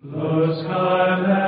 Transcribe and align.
Los 0.00 0.62
Galilei, 0.62 1.47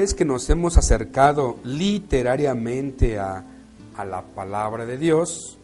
vez 0.00 0.14
que 0.14 0.24
nos 0.24 0.48
hemos 0.48 0.78
acercado 0.78 1.58
literariamente 1.62 3.18
a, 3.18 3.44
a 3.98 4.04
la 4.06 4.22
palabra 4.22 4.86
de 4.86 4.96
Dios, 4.96 5.58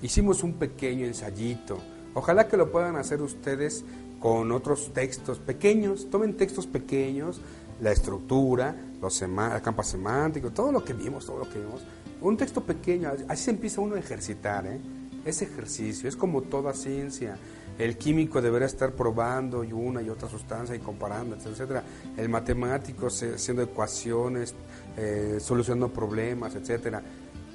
hicimos 0.00 0.42
un 0.42 0.54
pequeño 0.54 1.04
ensayito. 1.04 1.78
Ojalá 2.14 2.48
que 2.48 2.56
lo 2.56 2.72
puedan 2.72 2.96
hacer 2.96 3.20
ustedes 3.20 3.84
con 4.18 4.50
otros 4.50 4.94
textos 4.94 5.38
pequeños. 5.38 6.08
Tomen 6.08 6.38
textos 6.38 6.66
pequeños, 6.66 7.42
la 7.82 7.92
estructura, 7.92 8.74
los 9.02 9.20
el 9.20 9.30
campo 9.62 9.82
semántico, 9.82 10.50
todo 10.50 10.72
lo 10.72 10.82
que 10.82 10.94
vimos, 10.94 11.26
todo 11.26 11.40
lo 11.40 11.50
que 11.50 11.58
vimos. 11.58 11.82
Un 12.22 12.38
texto 12.38 12.62
pequeño, 12.62 13.12
así 13.28 13.44
se 13.44 13.50
empieza 13.50 13.82
uno 13.82 13.96
a 13.96 13.98
ejercitar, 13.98 14.66
¿eh? 14.66 14.80
Es 15.26 15.42
ejercicio, 15.42 16.08
es 16.08 16.16
como 16.16 16.40
toda 16.40 16.72
ciencia. 16.72 17.36
El 17.78 17.96
químico 17.96 18.42
deberá 18.42 18.66
estar 18.66 18.92
probando 18.92 19.64
y 19.64 19.72
una 19.72 20.02
y 20.02 20.10
otra 20.10 20.28
sustancia 20.28 20.74
y 20.74 20.80
comparando, 20.80 21.36
etcétera. 21.36 21.82
El 22.16 22.28
matemático 22.28 23.06
haciendo 23.06 23.62
ecuaciones, 23.62 24.54
eh, 24.96 25.38
solucionando 25.40 25.88
problemas, 25.88 26.54
etcétera. 26.54 27.02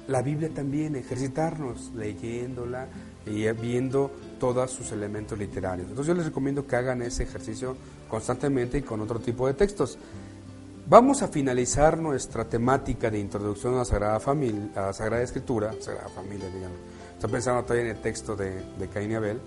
La 0.08 0.22
Biblia 0.22 0.50
también, 0.54 0.94
ejercitarnos 0.94 1.92
leyéndola 1.94 2.86
y 3.26 3.50
viendo 3.52 4.10
todos 4.38 4.70
sus 4.70 4.92
elementos 4.92 5.36
literarios. 5.36 5.88
Entonces 5.88 6.08
yo 6.08 6.14
les 6.14 6.26
recomiendo 6.26 6.66
que 6.66 6.76
hagan 6.76 7.02
ese 7.02 7.24
ejercicio 7.24 7.76
constantemente 8.08 8.78
y 8.78 8.82
con 8.82 9.00
otro 9.00 9.18
tipo 9.18 9.46
de 9.48 9.54
textos. 9.54 9.98
Vamos 10.88 11.22
a 11.22 11.28
finalizar 11.28 11.98
nuestra 11.98 12.44
temática 12.44 13.10
de 13.10 13.18
introducción 13.18 13.74
a 13.74 13.78
la 13.78 13.84
Sagrada 13.84 14.20
Familia, 14.20 14.70
a 14.76 14.80
la 14.82 14.92
Sagrada 14.92 15.24
Escritura, 15.24 15.72
Sagrada 15.80 16.08
Familia, 16.08 16.46
díganlo. 16.46 16.78
Estoy 17.14 17.30
pensando 17.30 17.62
todavía 17.64 17.90
en 17.90 17.96
el 17.96 18.02
texto 18.02 18.36
de 18.36 18.88
Caín 18.92 19.10
y 19.10 19.14
Abel. 19.16 19.40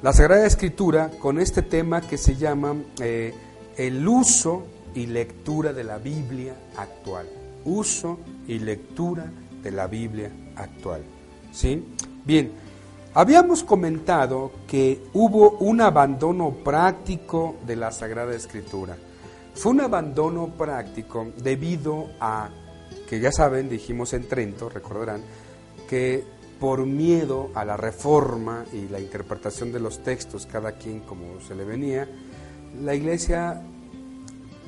La 0.00 0.12
Sagrada 0.12 0.46
Escritura 0.46 1.10
con 1.18 1.40
este 1.40 1.62
tema 1.62 2.00
que 2.02 2.18
se 2.18 2.36
llama 2.36 2.76
eh, 3.00 3.34
el 3.76 4.06
uso 4.06 4.64
y 4.94 5.06
lectura 5.06 5.72
de 5.72 5.82
la 5.82 5.98
Biblia 5.98 6.54
actual. 6.76 7.26
Uso 7.64 8.20
y 8.46 8.60
lectura 8.60 9.28
de 9.60 9.72
la 9.72 9.88
Biblia 9.88 10.30
actual. 10.54 11.02
¿Sí? 11.50 11.84
Bien, 12.24 12.52
habíamos 13.12 13.64
comentado 13.64 14.52
que 14.68 15.02
hubo 15.14 15.58
un 15.58 15.80
abandono 15.80 16.52
práctico 16.62 17.56
de 17.66 17.74
la 17.74 17.90
Sagrada 17.90 18.36
Escritura. 18.36 18.96
Fue 19.54 19.72
un 19.72 19.80
abandono 19.80 20.46
práctico 20.56 21.26
debido 21.42 22.06
a 22.20 22.50
que 23.08 23.18
ya 23.18 23.32
saben, 23.32 23.68
dijimos 23.68 24.12
en 24.12 24.28
Trento, 24.28 24.68
recordarán, 24.68 25.22
que 25.88 26.37
por 26.60 26.84
miedo 26.86 27.50
a 27.54 27.64
la 27.64 27.76
reforma 27.76 28.64
y 28.72 28.88
la 28.88 29.00
interpretación 29.00 29.72
de 29.72 29.80
los 29.80 30.02
textos, 30.02 30.46
cada 30.46 30.72
quien 30.72 31.00
como 31.00 31.40
se 31.40 31.54
le 31.54 31.64
venía, 31.64 32.08
la 32.82 32.94
iglesia 32.94 33.62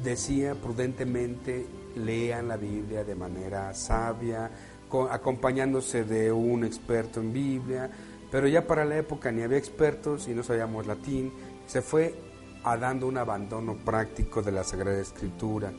decía 0.02 0.54
prudentemente, 0.54 1.66
lean 1.96 2.48
la 2.48 2.56
Biblia 2.56 3.04
de 3.04 3.14
manera 3.14 3.74
sabia, 3.74 4.50
co- 4.88 5.08
acompañándose 5.10 6.04
de 6.04 6.30
un 6.32 6.64
experto 6.64 7.20
en 7.20 7.32
Biblia, 7.32 7.90
pero 8.30 8.46
ya 8.46 8.66
para 8.66 8.84
la 8.84 8.96
época 8.96 9.32
ni 9.32 9.42
había 9.42 9.58
expertos 9.58 10.28
y 10.28 10.34
no 10.34 10.42
sabíamos 10.44 10.86
latín, 10.86 11.32
se 11.66 11.82
fue 11.82 12.14
a 12.62 12.76
dando 12.76 13.06
un 13.08 13.18
abandono 13.18 13.74
práctico 13.74 14.42
de 14.42 14.52
la 14.52 14.62
Sagrada 14.62 15.00
Escritura. 15.00 15.72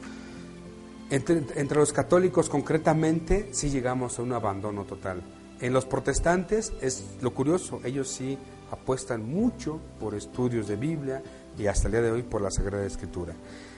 Entre, 1.10 1.44
entre 1.56 1.78
los 1.78 1.94
católicos 1.94 2.50
concretamente 2.50 3.50
sí 3.52 3.70
llegamos 3.70 4.20
a 4.20 4.22
un 4.24 4.34
abandono 4.34 4.84
total. 4.84 5.22
En 5.62 5.74
los 5.74 5.86
protestantes 5.86 6.74
es 6.82 7.04
lo 7.22 7.34
curioso, 7.36 7.82
ellos 7.84 8.10
sí 8.10 8.38
apuestan 8.72 9.24
mucho 9.24 9.80
por 10.00 10.16
estudios 10.16 10.68
de 10.68 10.76
Biblia 10.76 11.22
y 11.58 11.68
hasta 11.68 11.88
el 11.88 11.92
día 11.92 12.02
de 12.02 12.12
hoy 12.12 12.24
por 12.24 12.42
la 12.42 12.50
Sagrada 12.50 12.84
Escritura. 12.84 13.36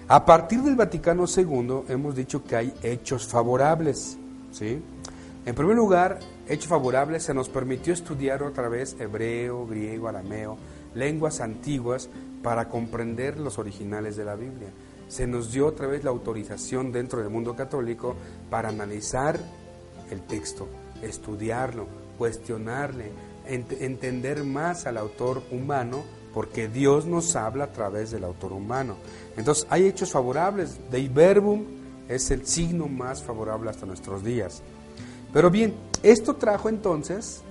A 0.08 0.26
partir 0.26 0.62
del 0.62 0.78
Vaticano 0.78 1.26
II 1.26 1.84
hemos 1.90 2.16
dicho 2.16 2.44
que 2.44 2.56
hay 2.56 2.74
hechos 2.84 3.28
favorables, 3.28 4.18
¿sí? 4.52 4.82
En 5.46 5.56
primer 5.56 5.76
lugar, 5.76 6.20
hechos 6.48 6.68
favorables 6.68 7.24
se 7.24 7.34
nos 7.34 7.50
permitió 7.50 7.94
estudiar 7.94 8.44
otra 8.44 8.70
vez 8.70 8.96
hebreo, 9.00 9.68
griego, 9.68 10.08
arameo, 10.08 10.58
lenguas 10.96 11.42
antiguas 11.42 12.10
para 12.42 12.70
comprender 12.70 13.40
los 13.40 13.60
originales 13.60 14.16
de 14.16 14.24
la 14.24 14.36
Biblia. 14.36 14.70
Se 15.10 15.28
nos 15.28 15.52
dio 15.52 15.68
otra 15.68 15.88
vez 15.88 16.06
la 16.06 16.12
autorización 16.12 16.94
dentro 16.94 17.20
del 17.20 17.30
mundo 17.30 17.58
católico 17.58 18.16
para 18.50 18.70
analizar 18.70 19.38
el 20.10 20.22
texto, 20.22 20.68
estudiarlo, 21.04 21.88
cuestionarle, 22.18 23.12
ent- 23.48 23.78
entender 23.82 24.44
más 24.44 24.86
al 24.88 24.98
autor 24.98 25.44
humano, 25.52 26.04
porque 26.34 26.68
Dios 26.68 27.06
nos 27.06 27.36
habla 27.36 27.66
a 27.66 27.72
través 27.72 28.10
del 28.10 28.24
autor 28.24 28.54
humano. 28.54 28.96
Entonces, 29.38 29.68
hay 29.70 29.86
hechos 29.86 30.12
favorables. 30.12 30.80
Dei 30.90 31.08
verbum 31.08 31.64
es 32.10 32.32
el 32.32 32.48
signo 32.48 32.88
más 32.88 33.22
favorable 33.22 33.70
hasta 33.70 33.86
nuestros 33.86 34.24
días. 34.24 34.64
Pero 35.32 35.52
bien, 35.52 35.76
esto 36.02 36.36
trajo 36.36 36.70
entonces, 36.70 37.43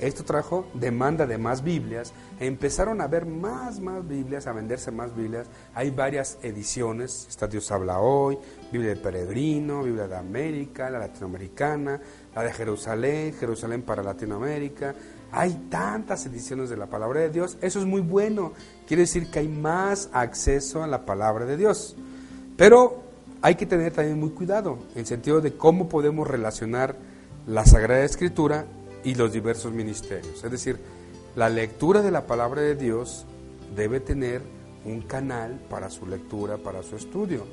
esto 0.00 0.24
trajo 0.24 0.66
demanda 0.74 1.26
de 1.26 1.38
más 1.38 1.62
Biblias, 1.62 2.12
empezaron 2.40 3.00
a 3.00 3.04
haber 3.04 3.26
más, 3.26 3.80
más 3.80 4.06
Biblias, 4.06 4.46
a 4.46 4.52
venderse 4.52 4.90
más 4.90 5.14
Biblias, 5.14 5.46
hay 5.74 5.90
varias 5.90 6.38
ediciones, 6.42 7.26
está 7.28 7.46
Dios 7.46 7.70
habla 7.70 7.98
hoy, 7.98 8.38
Biblia 8.70 8.90
del 8.90 9.00
Peregrino, 9.00 9.82
Biblia 9.82 10.06
de 10.06 10.16
América, 10.16 10.90
la 10.90 11.00
latinoamericana, 11.00 12.00
la 12.34 12.42
de 12.42 12.52
Jerusalén, 12.52 13.34
Jerusalén 13.34 13.82
para 13.82 14.02
Latinoamérica, 14.02 14.94
hay 15.32 15.66
tantas 15.68 16.24
ediciones 16.26 16.70
de 16.70 16.76
la 16.76 16.86
palabra 16.86 17.20
de 17.20 17.30
Dios, 17.30 17.58
eso 17.60 17.78
es 17.80 17.84
muy 17.84 18.00
bueno, 18.00 18.52
quiere 18.86 19.02
decir 19.02 19.30
que 19.30 19.40
hay 19.40 19.48
más 19.48 20.08
acceso 20.12 20.82
a 20.82 20.86
la 20.86 21.04
palabra 21.04 21.44
de 21.44 21.56
Dios, 21.56 21.96
pero 22.56 23.02
hay 23.42 23.54
que 23.54 23.66
tener 23.66 23.92
también 23.92 24.18
muy 24.18 24.30
cuidado 24.30 24.78
en 24.94 25.06
sentido 25.06 25.40
de 25.40 25.54
cómo 25.54 25.88
podemos 25.88 26.26
relacionar 26.26 26.96
la 27.46 27.64
Sagrada 27.64 28.04
Escritura 28.04 28.66
y 29.08 29.14
los 29.14 29.32
diversos 29.32 29.72
ministerios. 29.72 30.44
Es 30.44 30.50
decir, 30.50 30.78
la 31.34 31.48
lectura 31.48 32.02
de 32.02 32.10
la 32.10 32.26
palabra 32.26 32.60
de 32.60 32.74
Dios 32.74 33.24
debe 33.74 34.00
tener 34.00 34.42
un 34.84 35.00
canal 35.00 35.58
para 35.70 35.88
su 35.88 36.06
lectura, 36.06 36.58
para 36.58 36.82
su 36.82 36.94
estudio. 36.94 37.46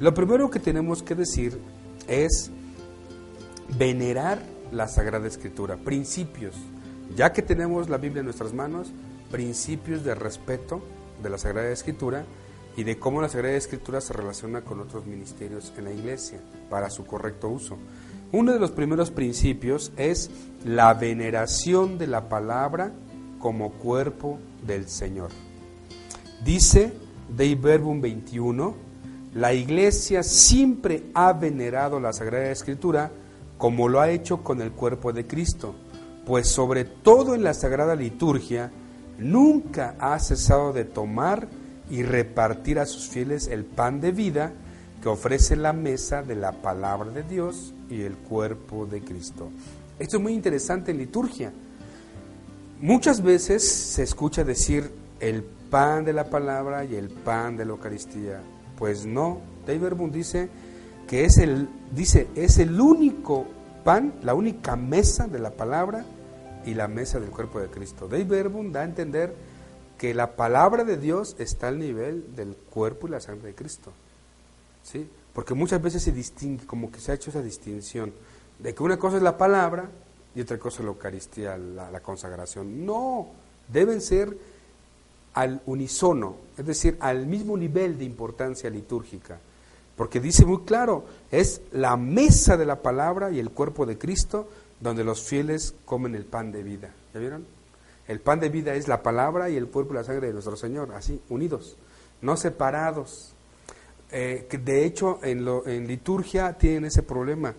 Lo 0.00 0.12
primero 0.12 0.50
que 0.50 0.60
tenemos 0.60 1.02
que 1.02 1.14
decir 1.14 1.58
es 2.08 2.50
venerar 3.78 4.42
la 4.70 4.86
Sagrada 4.86 5.26
Escritura, 5.26 5.78
principios. 5.78 6.54
Ya 7.16 7.32
que 7.32 7.40
tenemos 7.40 7.88
la 7.88 7.96
Biblia 7.96 8.20
en 8.20 8.26
nuestras 8.26 8.52
manos, 8.52 8.92
principios 9.30 10.04
de 10.04 10.14
respeto 10.14 10.82
de 11.22 11.30
la 11.30 11.38
Sagrada 11.38 11.70
Escritura 11.70 12.26
y 12.76 12.84
de 12.84 12.98
cómo 12.98 13.22
la 13.22 13.30
Sagrada 13.30 13.56
Escritura 13.56 14.02
se 14.02 14.12
relaciona 14.12 14.60
con 14.60 14.78
otros 14.80 15.06
ministerios 15.06 15.72
en 15.78 15.84
la 15.84 15.90
iglesia 15.90 16.38
para 16.68 16.90
su 16.90 17.06
correcto 17.06 17.48
uso. 17.48 17.78
Uno 18.30 18.52
de 18.52 18.58
los 18.58 18.72
primeros 18.72 19.10
principios 19.10 19.90
es 19.96 20.30
la 20.62 20.92
veneración 20.92 21.96
de 21.96 22.06
la 22.06 22.28
palabra 22.28 22.92
como 23.38 23.72
cuerpo 23.72 24.38
del 24.66 24.86
Señor. 24.86 25.30
Dice 26.44 26.92
Dei 27.34 27.54
Verbum 27.54 28.02
21, 28.02 28.74
la 29.34 29.54
iglesia 29.54 30.22
siempre 30.22 31.04
ha 31.14 31.32
venerado 31.32 32.00
la 32.00 32.12
Sagrada 32.12 32.50
Escritura 32.50 33.10
como 33.56 33.88
lo 33.88 34.00
ha 34.00 34.10
hecho 34.10 34.42
con 34.42 34.60
el 34.60 34.72
cuerpo 34.72 35.14
de 35.14 35.26
Cristo, 35.26 35.74
pues 36.26 36.48
sobre 36.48 36.84
todo 36.84 37.34
en 37.34 37.42
la 37.42 37.54
Sagrada 37.54 37.94
Liturgia 37.94 38.70
nunca 39.18 39.96
ha 39.98 40.18
cesado 40.18 40.74
de 40.74 40.84
tomar 40.84 41.48
y 41.90 42.02
repartir 42.02 42.78
a 42.78 42.84
sus 42.84 43.08
fieles 43.08 43.48
el 43.48 43.64
pan 43.64 44.02
de 44.02 44.12
vida 44.12 44.52
que 45.02 45.08
ofrece 45.08 45.56
la 45.56 45.72
mesa 45.72 46.22
de 46.22 46.34
la 46.34 46.52
palabra 46.52 47.10
de 47.10 47.22
Dios 47.22 47.74
y 47.88 48.02
el 48.02 48.16
cuerpo 48.16 48.86
de 48.86 49.02
Cristo. 49.02 49.50
Esto 49.98 50.16
es 50.16 50.22
muy 50.22 50.34
interesante 50.34 50.90
en 50.90 50.98
liturgia. 50.98 51.52
Muchas 52.80 53.22
veces 53.22 53.66
se 53.68 54.02
escucha 54.02 54.44
decir 54.44 54.90
el 55.20 55.42
pan 55.42 56.04
de 56.04 56.12
la 56.12 56.30
palabra 56.30 56.84
y 56.84 56.94
el 56.94 57.08
pan 57.08 57.56
de 57.56 57.64
la 57.64 57.72
Eucaristía. 57.72 58.40
Pues 58.76 59.04
no, 59.04 59.40
David 59.66 59.80
Verbum 59.80 60.10
dice 60.10 60.48
que 61.08 61.24
es 61.24 61.38
el, 61.38 61.68
dice, 61.92 62.28
es 62.36 62.58
el 62.58 62.80
único 62.80 63.46
pan, 63.84 64.14
la 64.22 64.34
única 64.34 64.76
mesa 64.76 65.26
de 65.26 65.38
la 65.38 65.50
palabra 65.50 66.04
y 66.64 66.74
la 66.74 66.86
mesa 66.86 67.18
del 67.18 67.30
cuerpo 67.30 67.60
de 67.60 67.68
Cristo. 67.68 68.08
David 68.08 68.26
Verbum 68.26 68.72
da 68.72 68.82
a 68.82 68.84
entender 68.84 69.34
que 69.96 70.14
la 70.14 70.36
palabra 70.36 70.84
de 70.84 70.96
Dios 70.96 71.34
está 71.38 71.68
al 71.68 71.78
nivel 71.78 72.36
del 72.36 72.54
cuerpo 72.54 73.08
y 73.08 73.10
la 73.10 73.20
sangre 73.20 73.48
de 73.48 73.54
Cristo. 73.54 73.92
¿Sí? 74.90 75.08
Porque 75.32 75.54
muchas 75.54 75.82
veces 75.82 76.02
se 76.02 76.12
distingue, 76.12 76.66
como 76.66 76.90
que 76.90 76.98
se 76.98 77.12
ha 77.12 77.14
hecho 77.14 77.30
esa 77.30 77.42
distinción, 77.42 78.12
de 78.58 78.74
que 78.74 78.82
una 78.82 78.98
cosa 78.98 79.18
es 79.18 79.22
la 79.22 79.36
palabra 79.36 79.90
y 80.34 80.40
otra 80.40 80.58
cosa 80.58 80.78
es 80.78 80.84
la 80.84 80.92
Eucaristía, 80.92 81.58
la, 81.58 81.90
la 81.90 82.00
consagración. 82.00 82.86
No, 82.86 83.28
deben 83.68 84.00
ser 84.00 84.36
al 85.34 85.60
unisono, 85.66 86.36
es 86.56 86.66
decir, 86.66 86.96
al 87.00 87.26
mismo 87.26 87.56
nivel 87.56 87.98
de 87.98 88.04
importancia 88.04 88.70
litúrgica. 88.70 89.38
Porque 89.96 90.20
dice 90.20 90.46
muy 90.46 90.62
claro, 90.64 91.04
es 91.30 91.60
la 91.72 91.96
mesa 91.96 92.56
de 92.56 92.66
la 92.66 92.82
palabra 92.82 93.30
y 93.30 93.38
el 93.38 93.50
cuerpo 93.50 93.84
de 93.84 93.98
Cristo 93.98 94.48
donde 94.80 95.04
los 95.04 95.22
fieles 95.22 95.74
comen 95.84 96.14
el 96.14 96.24
pan 96.24 96.52
de 96.52 96.62
vida. 96.62 96.94
¿Ya 97.12 97.20
vieron? 97.20 97.46
El 98.06 98.20
pan 98.20 98.40
de 98.40 98.48
vida 98.48 98.74
es 98.74 98.88
la 98.88 99.02
palabra 99.02 99.50
y 99.50 99.56
el 99.56 99.68
cuerpo 99.68 99.92
y 99.92 99.96
la 99.96 100.04
sangre 100.04 100.28
de 100.28 100.32
nuestro 100.32 100.56
Señor, 100.56 100.92
así, 100.94 101.20
unidos, 101.28 101.76
no 102.22 102.36
separados. 102.36 103.34
Eh, 104.10 104.48
de 104.50 104.84
hecho, 104.84 105.20
en, 105.22 105.44
lo, 105.44 105.66
en 105.66 105.86
liturgia 105.86 106.54
tienen 106.54 106.86
ese 106.86 107.02
problema, 107.02 107.54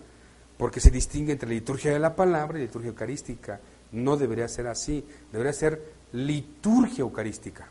porque 0.56 0.80
se 0.80 0.90
distingue 0.90 1.32
entre 1.32 1.48
liturgia 1.48 1.92
de 1.92 1.98
la 1.98 2.14
palabra 2.14 2.58
y 2.58 2.62
liturgia 2.62 2.88
eucarística. 2.88 3.60
No 3.92 4.16
debería 4.16 4.48
ser 4.48 4.66
así, 4.66 5.04
debería 5.32 5.52
ser 5.52 5.82
liturgia 6.12 7.02
eucarística. 7.02 7.68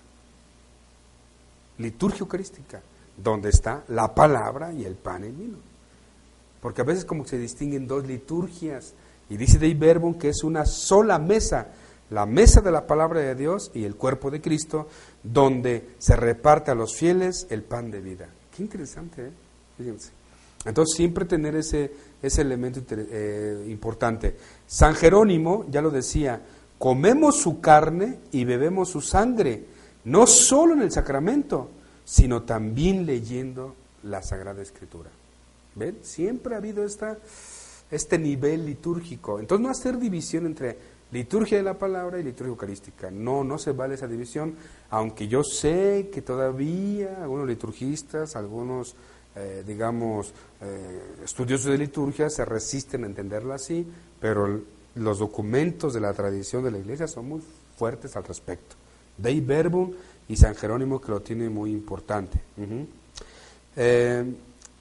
Liturgia 1.78 2.20
eucarística, 2.20 2.82
donde 3.18 3.50
está 3.50 3.84
la 3.90 4.14
palabra 4.14 4.74
y 4.74 4.86
el 4.86 4.96
pan 4.96 5.24
en 5.24 5.38
vino. 5.38 5.58
Porque 6.62 6.82
a 6.82 6.86
veces 6.86 7.06
como 7.06 7.26
se 7.26 7.38
distinguen 7.38 7.88
dos 7.88 8.06
liturgias, 8.06 8.94
y 9.30 9.38
dice 9.38 9.60
Dei 9.60 9.76
Verbum 9.76 10.16
que 10.16 10.30
es 10.30 10.44
una 10.44 10.66
sola 10.66 11.20
mesa, 11.20 11.68
la 12.10 12.26
mesa 12.26 12.62
de 12.62 12.72
la 12.72 12.88
palabra 12.88 13.20
de 13.20 13.36
Dios 13.36 13.72
y 13.74 13.84
el 13.84 13.96
cuerpo 13.96 14.32
de 14.32 14.42
Cristo, 14.42 14.88
donde 15.24 15.90
se 16.00 16.16
reparte 16.16 16.72
a 16.72 16.76
los 16.76 16.96
fieles 16.96 17.46
el 17.50 17.64
pan 17.64 17.92
de 17.92 18.02
vida. 18.02 18.30
Interesante, 18.60 19.28
¿eh? 19.28 19.32
Fíjense. 19.78 20.12
Entonces 20.66 20.96
siempre 20.96 21.26
tener 21.26 21.56
ese, 21.56 21.92
ese 22.22 22.42
elemento 22.42 22.82
eh, 22.92 23.66
importante. 23.70 24.36
San 24.68 24.94
Jerónimo 24.94 25.66
ya 25.70 25.82
lo 25.82 25.90
decía, 25.90 26.42
comemos 26.78 27.38
su 27.38 27.62
carne 27.62 28.20
y 28.32 28.44
bebemos 28.44 28.90
su 28.90 29.02
sangre, 29.02 29.66
no 30.04 30.28
solo 30.28 30.74
en 30.74 30.82
el 30.82 30.92
sacramento, 30.92 31.70
sino 32.04 32.44
también 32.44 33.06
leyendo 33.06 33.76
la 34.04 34.22
Sagrada 34.22 34.62
Escritura. 34.62 35.10
¿Ven? 35.76 36.00
Siempre 36.02 36.56
ha 36.56 36.58
habido 36.58 36.84
esta, 36.84 37.18
este 37.90 38.18
nivel 38.18 38.66
litúrgico. 38.66 39.40
Entonces 39.40 39.64
no 39.64 39.72
hacer 39.72 39.98
división 39.98 40.46
entre 40.46 40.78
liturgia 41.12 41.58
de 41.58 41.64
la 41.64 41.78
palabra 41.78 42.20
y 42.20 42.24
liturgia 42.24 42.50
eucarística. 42.50 43.10
No, 43.12 43.44
no 43.44 43.58
se 43.58 43.72
vale 43.72 43.96
esa 43.96 44.08
división, 44.08 44.56
aunque 44.90 45.28
yo 45.28 45.44
sé 45.44 46.10
que 46.14 46.22
todavía 46.22 47.22
algunos 47.22 47.48
liturgistas, 47.48 48.36
algunos, 48.36 48.96
eh, 49.36 49.64
digamos, 49.66 50.34
eh, 50.62 51.02
estudiosos 51.24 51.72
de 51.72 51.78
liturgia 51.78 52.30
se 52.30 52.46
resisten 52.46 53.04
a 53.04 53.08
entenderla 53.08 53.56
así, 53.56 53.88
pero 54.20 54.62
los 54.96 55.20
documentos 55.20 55.94
de 55.94 56.02
la 56.02 56.14
tradición 56.14 56.64
de 56.64 56.72
la 56.72 56.78
iglesia 56.78 57.08
son 57.08 57.30
muy 57.30 57.42
fuertes 57.78 58.16
al 58.16 58.24
respecto. 58.24 58.76
Dei 59.18 59.42
Verbum 59.42 59.92
y 60.28 60.36
San 60.36 60.56
Jerónimo 60.56 61.02
que 61.02 61.12
lo 61.12 61.22
tiene 61.22 61.50
muy 61.50 61.72
importante. 61.72 62.40
Eh, 63.76 64.26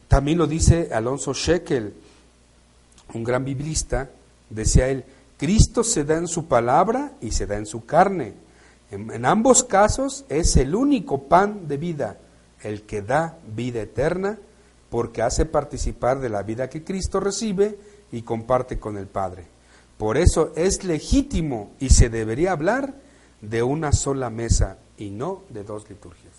también 0.07 0.39
lo 0.39 0.47
dice 0.47 0.91
Alonso 0.93 1.33
Shekel, 1.33 1.93
un 3.15 3.25
gran 3.25 3.45
biblista, 3.45 4.11
decía 4.51 4.89
él, 4.89 5.05
Cristo 5.39 5.85
se 5.85 6.05
da 6.05 6.17
en 6.17 6.27
su 6.27 6.47
palabra 6.47 7.13
y 7.21 7.31
se 7.31 7.47
da 7.47 7.57
en 7.57 7.67
su 7.67 7.87
carne. 7.87 8.35
En, 8.91 9.25
ambos 9.25 9.63
casos 9.63 10.25
es 10.29 10.57
el 10.57 10.75
único 10.75 11.29
pan 11.29 11.69
de 11.69 11.77
vida, 11.77 12.19
el 12.63 12.83
que 12.83 13.03
da 13.03 13.39
vida 13.55 13.81
eterna, 13.81 14.39
porque 14.91 15.23
hace 15.23 15.47
participar 15.47 16.19
de 16.19 16.29
la 16.29 16.43
vida 16.43 16.69
que 16.69 16.83
Cristo 16.83 17.21
recibe 17.21 17.79
y 18.11 18.23
comparte 18.23 18.81
con 18.81 18.99
el 18.99 19.07
Padre. 19.07 19.47
Por 19.97 20.17
eso 20.17 20.53
es 20.57 20.83
legítimo 20.85 21.71
y 21.79 21.91
se 21.91 22.09
debería 22.09 22.53
hablar 22.53 22.95
de 23.41 23.63
una 23.63 23.93
sola 23.93 24.31
mesa 24.31 24.79
y 24.97 25.11
no 25.11 25.43
de 25.51 25.63
dos 25.63 25.89
liturgias. 25.89 26.35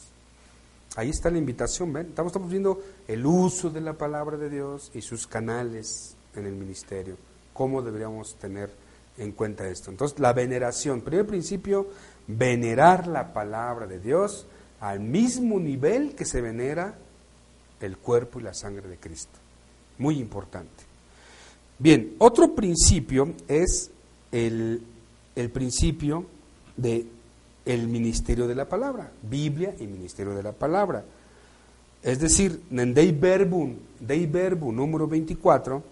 Ahí 0.95 1.09
está 1.09 1.29
la 1.29 1.37
invitación, 1.37 1.93
¿ven? 1.93 2.07
Estamos, 2.07 2.31
estamos 2.31 2.49
viendo 2.49 2.81
el 3.07 3.25
uso 3.25 3.69
de 3.69 3.79
la 3.79 3.93
palabra 3.93 4.35
de 4.35 4.49
Dios 4.49 4.91
y 4.93 5.01
sus 5.01 5.27
canales 5.27 6.15
en 6.35 6.45
el 6.45 6.53
ministerio. 6.53 7.15
¿Cómo 7.53 7.81
deberíamos 7.81 8.35
tener 8.35 8.71
en 9.19 9.31
cuenta 9.33 9.67
esto? 9.67 9.91
Entonces, 9.91 10.19
la 10.19 10.33
veneración. 10.33 11.01
Primer 11.01 11.27
principio, 11.27 11.87
venerar 12.27 13.07
la 13.07 13.33
palabra 13.33 13.87
de 13.87 13.99
Dios 13.99 14.47
al 14.79 14.99
mismo 14.99 15.59
nivel 15.59 16.15
que 16.15 16.25
se 16.25 16.41
venera 16.41 16.95
el 17.81 17.97
cuerpo 17.97 18.39
y 18.39 18.43
la 18.43 18.53
sangre 18.53 18.87
de 18.87 18.97
Cristo. 18.97 19.37
Muy 19.97 20.19
importante. 20.19 20.83
Bien, 21.77 22.15
otro 22.17 22.55
principio 22.55 23.33
es 23.47 23.91
el, 24.31 24.81
el 25.35 25.49
principio 25.49 26.25
de 26.75 27.05
el 27.65 27.87
ministerio 27.87 28.47
de 28.47 28.55
la 28.55 28.67
palabra, 28.67 29.11
Biblia 29.21 29.75
y 29.79 29.85
ministerio 29.85 30.33
de 30.33 30.43
la 30.43 30.53
palabra. 30.53 31.03
Es 32.01 32.19
decir, 32.19 32.61
en 32.71 32.93
Dei 32.93 33.11
Verbum, 33.11 33.75
Dei 33.99 34.25
Verbum 34.25 34.75
número 34.75 35.07
24, 35.07 35.83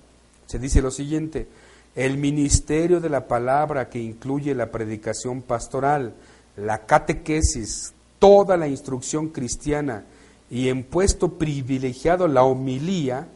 se 0.46 0.60
dice 0.60 0.82
lo 0.82 0.90
siguiente, 0.90 1.48
el 1.98 2.20
ministerio 2.20 3.02
de 3.02 3.10
la 3.10 3.28
palabra 3.28 3.90
que 3.90 4.00
incluye 4.00 4.54
la 4.54 4.72
predicación 4.72 5.42
pastoral, 5.42 6.14
la 6.56 6.86
catequesis, 6.86 7.92
toda 8.20 8.56
la 8.56 8.68
instrucción 8.68 9.30
cristiana 9.30 10.06
y 10.48 10.70
en 10.70 10.84
puesto 10.84 11.40
privilegiado 11.40 12.28
la 12.28 12.44
homilía, 12.44 13.28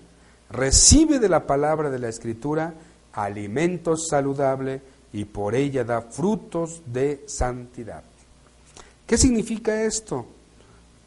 recibe 0.51 1.17
de 1.17 1.27
la 1.27 1.47
palabra 1.47 1.89
de 1.89 1.97
la 1.97 2.09
escritura 2.09 2.75
alimento 3.13 3.97
saludable 3.97 4.81
y 5.11 5.25
por 5.25 5.55
ella 5.55 5.83
da 5.83 6.01
frutos 6.01 6.83
de 6.85 7.23
santidad. 7.25 8.03
¿Qué 9.07 9.17
significa 9.17 9.81
esto? 9.83 10.27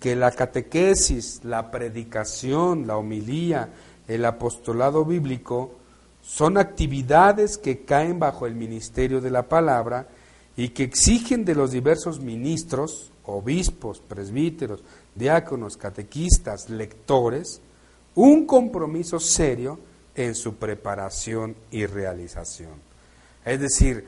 Que 0.00 0.16
la 0.16 0.32
catequesis, 0.32 1.44
la 1.44 1.70
predicación, 1.70 2.88
la 2.88 2.96
homilía, 2.96 3.68
el 4.08 4.24
apostolado 4.24 5.04
bíblico 5.04 5.83
son 6.24 6.56
actividades 6.56 7.58
que 7.58 7.84
caen 7.84 8.18
bajo 8.18 8.46
el 8.46 8.54
ministerio 8.54 9.20
de 9.20 9.30
la 9.30 9.48
palabra 9.48 10.08
y 10.56 10.70
que 10.70 10.84
exigen 10.84 11.44
de 11.44 11.54
los 11.54 11.70
diversos 11.70 12.20
ministros, 12.20 13.12
obispos, 13.24 14.00
presbíteros, 14.00 14.82
diáconos, 15.14 15.76
catequistas, 15.76 16.70
lectores, 16.70 17.60
un 18.14 18.46
compromiso 18.46 19.20
serio 19.20 19.78
en 20.14 20.34
su 20.34 20.54
preparación 20.54 21.56
y 21.70 21.84
realización. 21.84 22.72
Es 23.44 23.60
decir, 23.60 24.04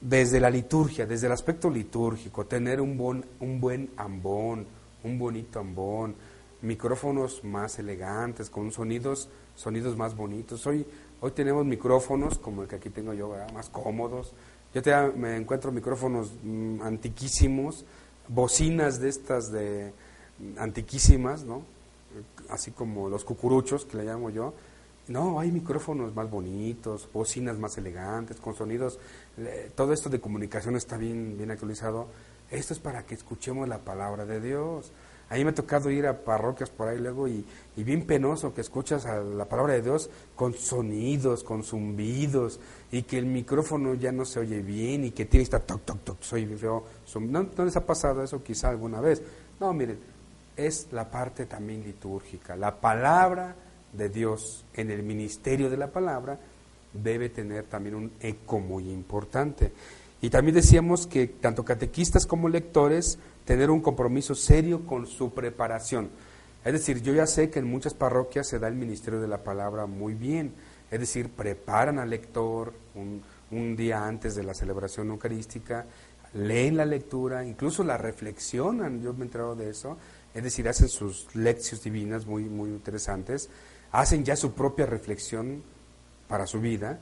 desde 0.00 0.38
la 0.38 0.50
liturgia, 0.50 1.06
desde 1.06 1.26
el 1.26 1.32
aspecto 1.32 1.68
litúrgico, 1.70 2.46
tener 2.46 2.80
un 2.80 2.96
buen, 2.96 3.24
un 3.40 3.60
buen 3.60 3.90
ambón, 3.96 4.66
un 5.02 5.18
bonito 5.18 5.58
ambón, 5.58 6.14
micrófonos 6.62 7.42
más 7.44 7.78
elegantes, 7.78 8.50
con 8.50 8.70
sonidos 8.72 9.28
sonidos 9.60 9.96
más 9.96 10.16
bonitos. 10.16 10.66
Hoy, 10.66 10.86
hoy 11.20 11.30
tenemos 11.32 11.66
micrófonos 11.66 12.38
como 12.38 12.62
el 12.62 12.68
que 12.68 12.76
aquí 12.76 12.88
tengo 12.88 13.12
yo, 13.12 13.34
más 13.52 13.68
cómodos. 13.68 14.32
Yo 14.74 14.82
te, 14.82 14.94
me 15.16 15.36
encuentro 15.36 15.70
micrófonos 15.70 16.32
mm, 16.42 16.80
antiquísimos, 16.82 17.84
bocinas 18.28 19.00
de 19.00 19.08
estas 19.10 19.52
de 19.52 19.92
mm, 20.38 20.58
antiquísimas, 20.58 21.44
¿no? 21.44 21.62
Así 22.48 22.70
como 22.70 23.08
los 23.08 23.24
cucuruchos 23.24 23.84
que 23.84 23.98
le 23.98 24.04
llamo 24.04 24.30
yo. 24.30 24.54
No, 25.08 25.40
hay 25.40 25.50
micrófonos 25.52 26.14
más 26.14 26.30
bonitos, 26.30 27.08
bocinas 27.12 27.58
más 27.58 27.76
elegantes, 27.78 28.38
con 28.38 28.54
sonidos. 28.54 28.98
todo 29.74 29.92
esto 29.92 30.08
de 30.08 30.20
comunicación 30.20 30.76
está 30.76 30.96
bien, 30.96 31.36
bien 31.36 31.50
actualizado. 31.50 32.06
Esto 32.50 32.74
es 32.74 32.80
para 32.80 33.04
que 33.04 33.14
escuchemos 33.14 33.68
la 33.68 33.78
palabra 33.78 34.24
de 34.24 34.40
Dios. 34.40 34.90
A 35.30 35.34
mí 35.36 35.44
me 35.44 35.50
ha 35.50 35.54
tocado 35.54 35.90
ir 35.90 36.06
a 36.08 36.24
parroquias 36.24 36.70
por 36.70 36.88
ahí 36.88 36.98
luego 36.98 37.28
y, 37.28 37.44
y 37.76 37.84
bien 37.84 38.04
penoso 38.04 38.52
que 38.52 38.60
escuchas 38.60 39.06
a 39.06 39.20
la 39.20 39.44
palabra 39.44 39.74
de 39.74 39.82
Dios 39.82 40.10
con 40.34 40.54
sonidos, 40.54 41.44
con 41.44 41.62
zumbidos 41.62 42.58
y 42.90 43.02
que 43.02 43.16
el 43.16 43.26
micrófono 43.26 43.94
ya 43.94 44.10
no 44.10 44.24
se 44.24 44.40
oye 44.40 44.60
bien 44.60 45.04
y 45.04 45.12
que 45.12 45.26
tiene 45.26 45.44
esta 45.44 45.60
toc, 45.60 45.82
toc, 45.84 46.02
toc, 46.02 46.22
soy 46.22 46.46
feo. 46.46 46.84
¿No, 47.20 47.46
¿No 47.56 47.64
les 47.64 47.76
ha 47.76 47.86
pasado 47.86 48.24
eso 48.24 48.42
quizá 48.42 48.70
alguna 48.70 49.00
vez? 49.00 49.22
No, 49.60 49.72
miren, 49.72 50.00
es 50.56 50.88
la 50.90 51.08
parte 51.08 51.46
también 51.46 51.84
litúrgica. 51.84 52.56
La 52.56 52.80
palabra 52.80 53.54
de 53.92 54.08
Dios 54.08 54.64
en 54.74 54.90
el 54.90 55.04
ministerio 55.04 55.70
de 55.70 55.76
la 55.76 55.92
palabra 55.92 56.38
debe 56.92 57.28
tener 57.28 57.64
también 57.64 57.94
un 57.94 58.12
eco 58.20 58.58
muy 58.58 58.90
importante. 58.90 59.72
Y 60.20 60.30
también 60.30 60.54
decíamos 60.54 61.06
que 61.06 61.26
tanto 61.26 61.64
catequistas 61.64 62.26
como 62.26 62.48
lectores 62.48 63.18
tener 63.44 63.70
un 63.70 63.80
compromiso 63.80 64.34
serio 64.34 64.86
con 64.86 65.06
su 65.06 65.32
preparación. 65.32 66.10
Es 66.64 66.74
decir, 66.74 67.02
yo 67.02 67.14
ya 67.14 67.26
sé 67.26 67.48
que 67.48 67.58
en 67.58 67.66
muchas 67.66 67.94
parroquias 67.94 68.46
se 68.46 68.58
da 68.58 68.68
el 68.68 68.74
ministerio 68.74 69.20
de 69.20 69.28
la 69.28 69.42
palabra 69.42 69.86
muy 69.86 70.14
bien. 70.14 70.52
Es 70.90 71.00
decir, 71.00 71.30
preparan 71.30 71.98
al 71.98 72.10
lector 72.10 72.74
un, 72.94 73.22
un 73.50 73.76
día 73.76 74.06
antes 74.06 74.34
de 74.34 74.42
la 74.42 74.54
celebración 74.54 75.08
eucarística, 75.08 75.86
leen 76.34 76.76
la 76.76 76.84
lectura, 76.84 77.44
incluso 77.44 77.82
la 77.82 77.96
reflexionan, 77.96 79.02
yo 79.02 79.12
me 79.12 79.20
he 79.20 79.22
enterado 79.24 79.56
de 79.56 79.70
eso, 79.70 79.96
es 80.34 80.42
decir, 80.42 80.68
hacen 80.68 80.88
sus 80.88 81.34
lecciones 81.34 81.82
divinas 81.82 82.26
muy, 82.26 82.44
muy 82.44 82.70
interesantes, 82.70 83.48
hacen 83.92 84.24
ya 84.24 84.36
su 84.36 84.52
propia 84.52 84.86
reflexión 84.86 85.62
para 86.28 86.46
su 86.46 86.60
vida, 86.60 86.98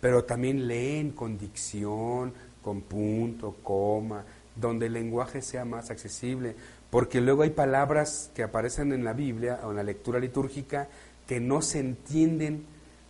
pero 0.00 0.24
también 0.24 0.66
leen 0.66 1.12
con 1.12 1.38
dicción, 1.38 2.32
con 2.62 2.82
punto, 2.82 3.56
coma, 3.62 4.24
donde 4.56 4.86
el 4.86 4.92
lenguaje 4.92 5.42
sea 5.42 5.64
más 5.64 5.90
accesible, 5.90 6.54
porque 6.90 7.20
luego 7.20 7.42
hay 7.42 7.50
palabras 7.50 8.30
que 8.34 8.42
aparecen 8.42 8.92
en 8.92 9.04
la 9.04 9.12
Biblia 9.12 9.60
o 9.64 9.70
en 9.70 9.76
la 9.76 9.82
lectura 9.82 10.18
litúrgica 10.18 10.88
que 11.26 11.40
no 11.40 11.62
se 11.62 11.80
entienden 11.80 12.66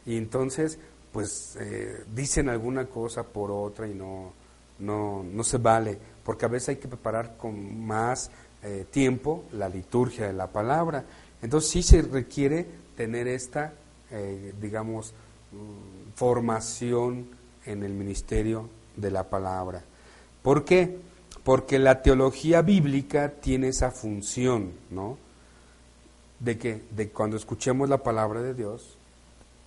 y 0.06 0.16
entonces 0.16 0.78
pues 1.12 1.56
eh, 1.60 2.04
dicen 2.14 2.48
alguna 2.48 2.86
cosa 2.86 3.22
por 3.22 3.50
otra 3.50 3.86
y 3.86 3.94
no, 3.94 4.32
no, 4.78 5.22
no 5.22 5.44
se 5.44 5.58
vale, 5.58 5.98
porque 6.24 6.46
a 6.46 6.48
veces 6.48 6.70
hay 6.70 6.76
que 6.76 6.88
preparar 6.88 7.36
con 7.36 7.84
más 7.84 8.30
eh, 8.62 8.86
tiempo 8.90 9.44
la 9.52 9.68
liturgia 9.68 10.26
de 10.26 10.32
la 10.32 10.46
palabra. 10.46 11.04
Entonces 11.42 11.70
sí 11.70 11.82
se 11.82 12.02
requiere 12.02 12.66
tener 12.96 13.28
esta, 13.28 13.74
eh, 14.10 14.54
digamos, 14.60 15.12
mm, 15.52 16.12
formación 16.14 17.26
en 17.66 17.82
el 17.82 17.92
ministerio 17.92 18.68
de 18.96 19.10
la 19.10 19.28
palabra. 19.28 19.82
¿Por 20.42 20.64
qué? 20.64 20.98
Porque 21.44 21.78
la 21.78 22.02
teología 22.02 22.62
bíblica 22.62 23.32
tiene 23.40 23.68
esa 23.68 23.90
función, 23.90 24.72
¿no? 24.90 25.18
De 26.40 26.58
que 26.58 26.82
de 26.90 27.10
cuando 27.10 27.36
escuchemos 27.36 27.88
la 27.88 28.02
palabra 28.02 28.42
de 28.42 28.54
Dios, 28.54 28.96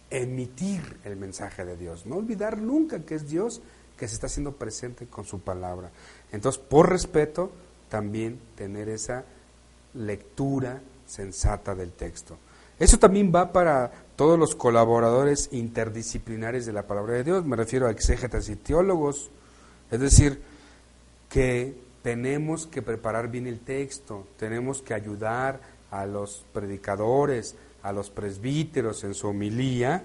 emitir 0.09 0.97
el 1.03 1.15
mensaje 1.15 1.65
de 1.65 1.77
Dios, 1.77 2.05
no 2.05 2.17
olvidar 2.17 2.57
nunca 2.57 2.99
que 2.99 3.15
es 3.15 3.29
Dios 3.29 3.61
que 3.97 4.07
se 4.07 4.15
está 4.15 4.27
haciendo 4.27 4.53
presente 4.53 5.07
con 5.07 5.25
su 5.25 5.39
palabra. 5.39 5.89
Entonces, 6.31 6.61
por 6.61 6.89
respeto, 6.89 7.51
también 7.89 8.39
tener 8.55 8.89
esa 8.89 9.23
lectura 9.93 10.81
sensata 11.07 11.75
del 11.75 11.91
texto. 11.91 12.37
Eso 12.77 12.99
también 12.99 13.31
va 13.33 13.53
para 13.53 13.91
todos 14.15 14.37
los 14.37 14.55
colaboradores 14.55 15.49
interdisciplinares 15.51 16.65
de 16.65 16.73
la 16.73 16.87
palabra 16.87 17.13
de 17.13 17.23
Dios, 17.23 17.45
me 17.45 17.55
refiero 17.55 17.87
a 17.87 17.91
exégetas 17.91 18.49
y 18.49 18.55
teólogos, 18.55 19.29
es 19.91 19.99
decir, 19.99 20.41
que 21.29 21.75
tenemos 22.01 22.67
que 22.67 22.81
preparar 22.81 23.29
bien 23.29 23.47
el 23.47 23.59
texto, 23.59 24.27
tenemos 24.37 24.81
que 24.81 24.93
ayudar 24.93 25.59
a 25.89 26.05
los 26.05 26.45
predicadores, 26.53 27.55
a 27.81 27.91
los 27.91 28.09
presbíteros 28.09 29.03
en 29.03 29.13
su 29.13 29.27
homilía, 29.27 30.03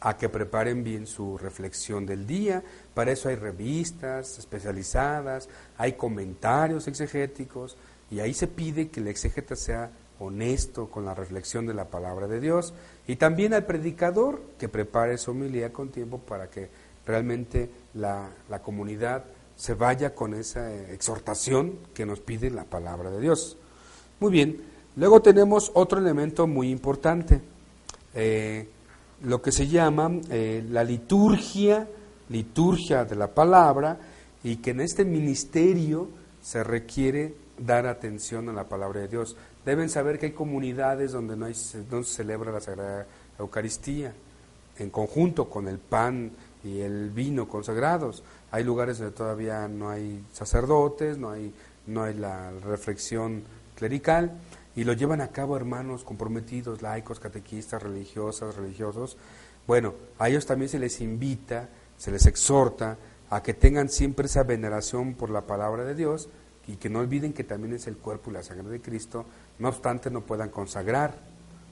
a 0.00 0.16
que 0.16 0.28
preparen 0.28 0.82
bien 0.82 1.06
su 1.06 1.38
reflexión 1.38 2.06
del 2.06 2.26
día. 2.26 2.62
Para 2.94 3.12
eso 3.12 3.28
hay 3.28 3.36
revistas 3.36 4.38
especializadas, 4.38 5.48
hay 5.78 5.92
comentarios 5.92 6.88
exegéticos, 6.88 7.76
y 8.10 8.20
ahí 8.20 8.34
se 8.34 8.46
pide 8.46 8.88
que 8.88 9.00
el 9.00 9.08
exégeta 9.08 9.56
sea 9.56 9.90
honesto 10.22 10.88
con 10.88 11.04
la 11.04 11.14
reflexión 11.14 11.66
de 11.66 11.74
la 11.74 11.86
palabra 11.86 12.26
de 12.28 12.40
Dios, 12.40 12.72
y 13.06 13.16
también 13.16 13.54
al 13.54 13.66
predicador 13.66 14.40
que 14.58 14.68
prepare 14.68 15.18
su 15.18 15.32
homilía 15.32 15.72
con 15.72 15.90
tiempo 15.90 16.18
para 16.18 16.48
que 16.48 16.68
realmente 17.06 17.70
la, 17.94 18.30
la 18.48 18.62
comunidad 18.62 19.24
se 19.56 19.74
vaya 19.74 20.14
con 20.14 20.34
esa 20.34 20.74
exhortación 20.90 21.78
que 21.94 22.06
nos 22.06 22.20
pide 22.20 22.50
la 22.50 22.64
palabra 22.64 23.10
de 23.10 23.20
Dios. 23.20 23.56
Muy 24.20 24.32
bien, 24.32 24.62
luego 24.96 25.20
tenemos 25.20 25.70
otro 25.74 25.98
elemento 25.98 26.46
muy 26.46 26.70
importante, 26.70 27.40
eh, 28.14 28.68
lo 29.22 29.40
que 29.40 29.52
se 29.52 29.68
llama 29.68 30.10
eh, 30.30 30.64
la 30.68 30.84
liturgia, 30.84 31.88
liturgia 32.28 33.04
de 33.04 33.16
la 33.16 33.28
palabra, 33.28 33.98
y 34.44 34.56
que 34.56 34.70
en 34.70 34.80
este 34.80 35.04
ministerio 35.04 36.08
se 36.42 36.64
requiere 36.64 37.34
dar 37.58 37.86
atención 37.86 38.48
a 38.48 38.52
la 38.52 38.68
palabra 38.68 39.00
de 39.00 39.08
Dios. 39.08 39.36
Deben 39.64 39.88
saber 39.88 40.18
que 40.18 40.26
hay 40.26 40.32
comunidades 40.32 41.12
donde 41.12 41.36
no, 41.36 41.52
se 41.54 41.84
celebra 42.04 42.50
la 42.50 42.60
Sagrada 42.60 43.06
Eucaristía, 43.38 44.12
en 44.78 44.90
conjunto 44.90 45.48
con 45.48 45.68
el 45.68 45.78
pan 45.78 46.32
y 46.64 46.80
el 46.80 47.10
vino 47.10 47.48
consagrados. 47.48 48.24
Hay 48.50 48.64
lugares 48.64 48.98
donde 48.98 49.14
todavía 49.14 49.68
no 49.68 49.90
hay 49.90 50.24
sacerdotes, 50.32 51.18
no 51.18 51.30
hay, 51.30 51.54
no 51.86 52.02
hay 52.02 52.14
la 52.14 52.50
reflexión 52.50 53.42
clerical 53.76 54.32
y 54.74 54.84
lo 54.84 54.94
llevan 54.94 55.20
a 55.20 55.28
cabo 55.28 55.56
hermanos 55.56 56.04
comprometidos, 56.04 56.82
laicos, 56.82 57.20
catequistas, 57.20 57.82
religiosas, 57.82 58.56
religiosos. 58.56 59.16
Bueno, 59.66 59.94
a 60.18 60.28
ellos 60.28 60.46
también 60.46 60.68
se 60.68 60.78
les 60.78 61.00
invita, 61.00 61.68
se 61.96 62.10
les 62.10 62.26
exhorta 62.26 62.96
a 63.30 63.42
que 63.42 63.54
tengan 63.54 63.88
siempre 63.88 64.26
esa 64.26 64.42
veneración 64.42 65.14
por 65.14 65.30
la 65.30 65.42
palabra 65.42 65.84
de 65.84 65.94
Dios 65.94 66.28
y 66.66 66.76
que 66.76 66.90
no 66.90 67.00
olviden 67.00 67.32
que 67.32 67.44
también 67.44 67.74
es 67.74 67.86
el 67.86 67.96
cuerpo 67.96 68.30
y 68.30 68.34
la 68.34 68.42
sangre 68.42 68.68
de 68.68 68.80
Cristo, 68.80 69.24
no 69.62 69.68
obstante 69.68 70.10
no 70.10 70.22
puedan 70.22 70.48
consagrar, 70.50 71.14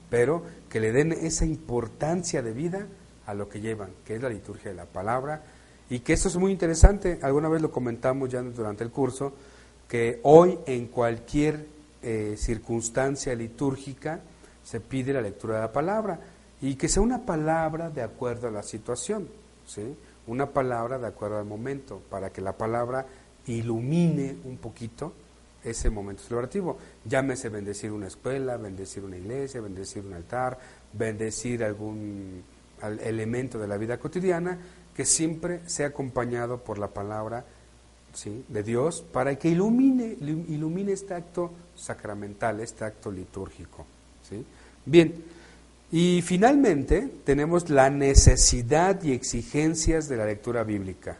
pero 0.09 0.43
que 0.69 0.79
le 0.79 0.93
den 0.93 1.11
esa 1.11 1.45
importancia 1.45 2.41
de 2.41 2.53
vida 2.53 2.87
a 3.25 3.33
lo 3.33 3.49
que 3.49 3.59
llevan, 3.59 3.89
que 4.05 4.15
es 4.15 4.21
la 4.21 4.29
liturgia 4.29 4.71
de 4.71 4.77
la 4.77 4.85
palabra, 4.85 5.43
y 5.89 5.99
que 5.99 6.13
eso 6.13 6.29
es 6.29 6.37
muy 6.37 6.53
interesante, 6.53 7.19
alguna 7.21 7.49
vez 7.49 7.61
lo 7.61 7.69
comentamos 7.69 8.29
ya 8.29 8.41
durante 8.41 8.85
el 8.85 8.91
curso, 8.91 9.33
que 9.89 10.21
hoy 10.23 10.57
en 10.67 10.87
cualquier 10.87 11.65
eh, 12.01 12.35
circunstancia 12.37 13.35
litúrgica 13.35 14.21
se 14.63 14.79
pide 14.79 15.11
la 15.11 15.21
lectura 15.21 15.55
de 15.55 15.61
la 15.61 15.73
palabra, 15.73 16.17
y 16.61 16.75
que 16.75 16.87
sea 16.87 17.03
una 17.03 17.25
palabra 17.25 17.89
de 17.89 18.03
acuerdo 18.03 18.47
a 18.47 18.51
la 18.51 18.63
situación, 18.63 19.27
¿sí? 19.67 19.97
una 20.27 20.51
palabra 20.51 20.97
de 20.97 21.07
acuerdo 21.07 21.39
al 21.39 21.45
momento, 21.45 22.01
para 22.09 22.29
que 22.29 22.39
la 22.39 22.53
palabra 22.53 23.05
ilumine 23.47 24.37
un 24.45 24.55
poquito 24.55 25.11
ese 25.63 25.89
momento 25.89 26.23
celebrativo. 26.23 26.77
Llámese 27.05 27.49
bendecir 27.49 27.91
una 27.91 28.07
escuela, 28.07 28.57
bendecir 28.57 29.03
una 29.03 29.17
iglesia, 29.17 29.61
bendecir 29.61 30.05
un 30.05 30.13
altar, 30.13 30.57
bendecir 30.93 31.63
algún 31.63 32.43
elemento 33.03 33.59
de 33.59 33.67
la 33.67 33.77
vida 33.77 33.97
cotidiana 33.97 34.57
que 34.95 35.05
siempre 35.05 35.61
sea 35.67 35.87
acompañado 35.87 36.59
por 36.63 36.77
la 36.77 36.87
palabra 36.87 37.45
¿sí? 38.13 38.43
de 38.47 38.63
Dios 38.63 39.01
para 39.01 39.35
que 39.35 39.49
ilumine, 39.49 40.17
ilumine 40.19 40.91
este 40.93 41.13
acto 41.13 41.51
sacramental, 41.75 42.59
este 42.59 42.85
acto 42.85 43.11
litúrgico. 43.11 43.85
¿sí? 44.27 44.43
Bien, 44.85 45.23
y 45.91 46.21
finalmente 46.21 47.09
tenemos 47.23 47.69
la 47.69 47.89
necesidad 47.89 49.01
y 49.03 49.11
exigencias 49.11 50.07
de 50.07 50.17
la 50.17 50.25
lectura 50.25 50.63
bíblica. 50.63 51.17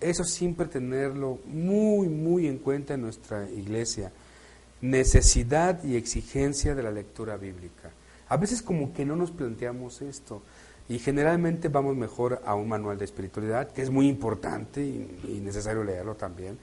Eso 0.00 0.24
siempre 0.24 0.66
tenerlo 0.66 1.38
muy, 1.46 2.08
muy 2.08 2.46
en 2.46 2.58
cuenta 2.58 2.94
en 2.94 3.02
nuestra 3.02 3.48
iglesia. 3.50 4.12
Necesidad 4.80 5.82
y 5.82 5.96
exigencia 5.96 6.74
de 6.74 6.82
la 6.82 6.90
lectura 6.90 7.36
bíblica. 7.36 7.90
A 8.28 8.36
veces 8.36 8.62
como 8.62 8.92
que 8.92 9.04
no 9.04 9.16
nos 9.16 9.30
planteamos 9.30 10.02
esto. 10.02 10.42
Y 10.88 10.98
generalmente 10.98 11.68
vamos 11.68 11.96
mejor 11.96 12.40
a 12.46 12.54
un 12.54 12.68
manual 12.68 12.96
de 12.96 13.04
espiritualidad, 13.04 13.72
que 13.72 13.82
es 13.82 13.90
muy 13.90 14.08
importante 14.08 14.82
y, 14.82 15.40
necesario 15.42 15.84
leerlo 15.84 16.14
también, 16.14 16.58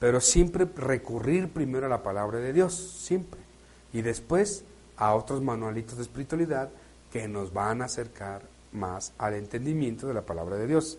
pero 0.00 0.20
siempre 0.20 0.66
recurrir 0.76 1.48
primero 1.48 1.86
a 1.86 1.88
la 1.88 2.02
palabra 2.02 2.38
de 2.38 2.52
Dios, 2.52 2.74
siempre. 2.74 3.40
Y 3.92 4.02
después 4.02 4.64
a 4.96 5.14
otros 5.14 5.42
manualitos 5.42 5.96
de 5.96 6.02
espiritualidad 6.02 6.70
que 7.12 7.28
nos 7.28 7.52
van 7.52 7.82
a 7.82 7.84
acercar 7.84 8.42
más 8.72 9.12
al 9.16 9.34
entendimiento 9.34 10.08
de 10.08 10.14
la 10.14 10.22
palabra 10.22 10.56
de 10.56 10.66
Dios. 10.66 10.98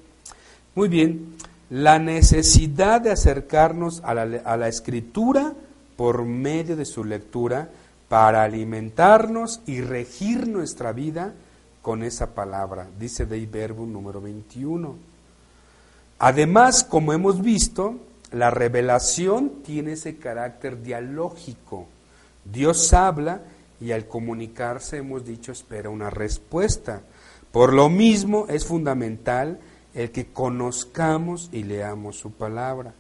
Muy 0.73 0.87
bien, 0.87 1.35
la 1.69 1.99
necesidad 1.99 3.01
de 3.01 3.11
acercarnos 3.11 4.01
a 4.03 4.13
la, 4.13 4.67
escritura 4.67 5.53
por 5.95 6.25
medio 6.25 6.75
de 6.75 6.85
su 6.85 7.03
lectura 7.03 7.69
para 8.07 8.43
alimentarnos 8.43 9.61
y 9.67 9.81
regir 9.81 10.47
nuestra 10.47 10.93
vida 10.93 11.33
con 11.81 12.03
esa 12.03 12.33
palabra, 12.33 12.87
dice 12.99 13.25
Dei 13.25 13.45
Verbum 13.45 13.91
número 13.91 14.19
21. 14.19 14.95
Además, 16.17 16.83
como 16.83 17.13
hemos 17.13 17.41
visto, 17.41 17.97
la 18.31 18.49
revelación 18.49 19.61
tiene 19.63 19.93
ese 19.93 20.17
carácter 20.17 20.81
dialógico. 20.81 21.87
Dios 22.51 22.93
habla 22.93 23.41
y 23.79 23.91
al 23.91 24.07
comunicarse, 24.07 24.97
hemos 24.97 25.25
dicho, 25.25 25.51
espera 25.51 25.89
una 25.89 26.09
respuesta. 26.09 27.01
Por 27.51 27.73
lo 27.73 27.89
mismo 27.89 28.45
es 28.49 28.65
fundamental 28.65 29.59
el 29.93 30.11
que 30.11 30.27
conozcamos 30.27 31.49
y 31.51 31.63
leamos 31.63 32.17
su 32.17 32.31
palabra. 32.31 32.93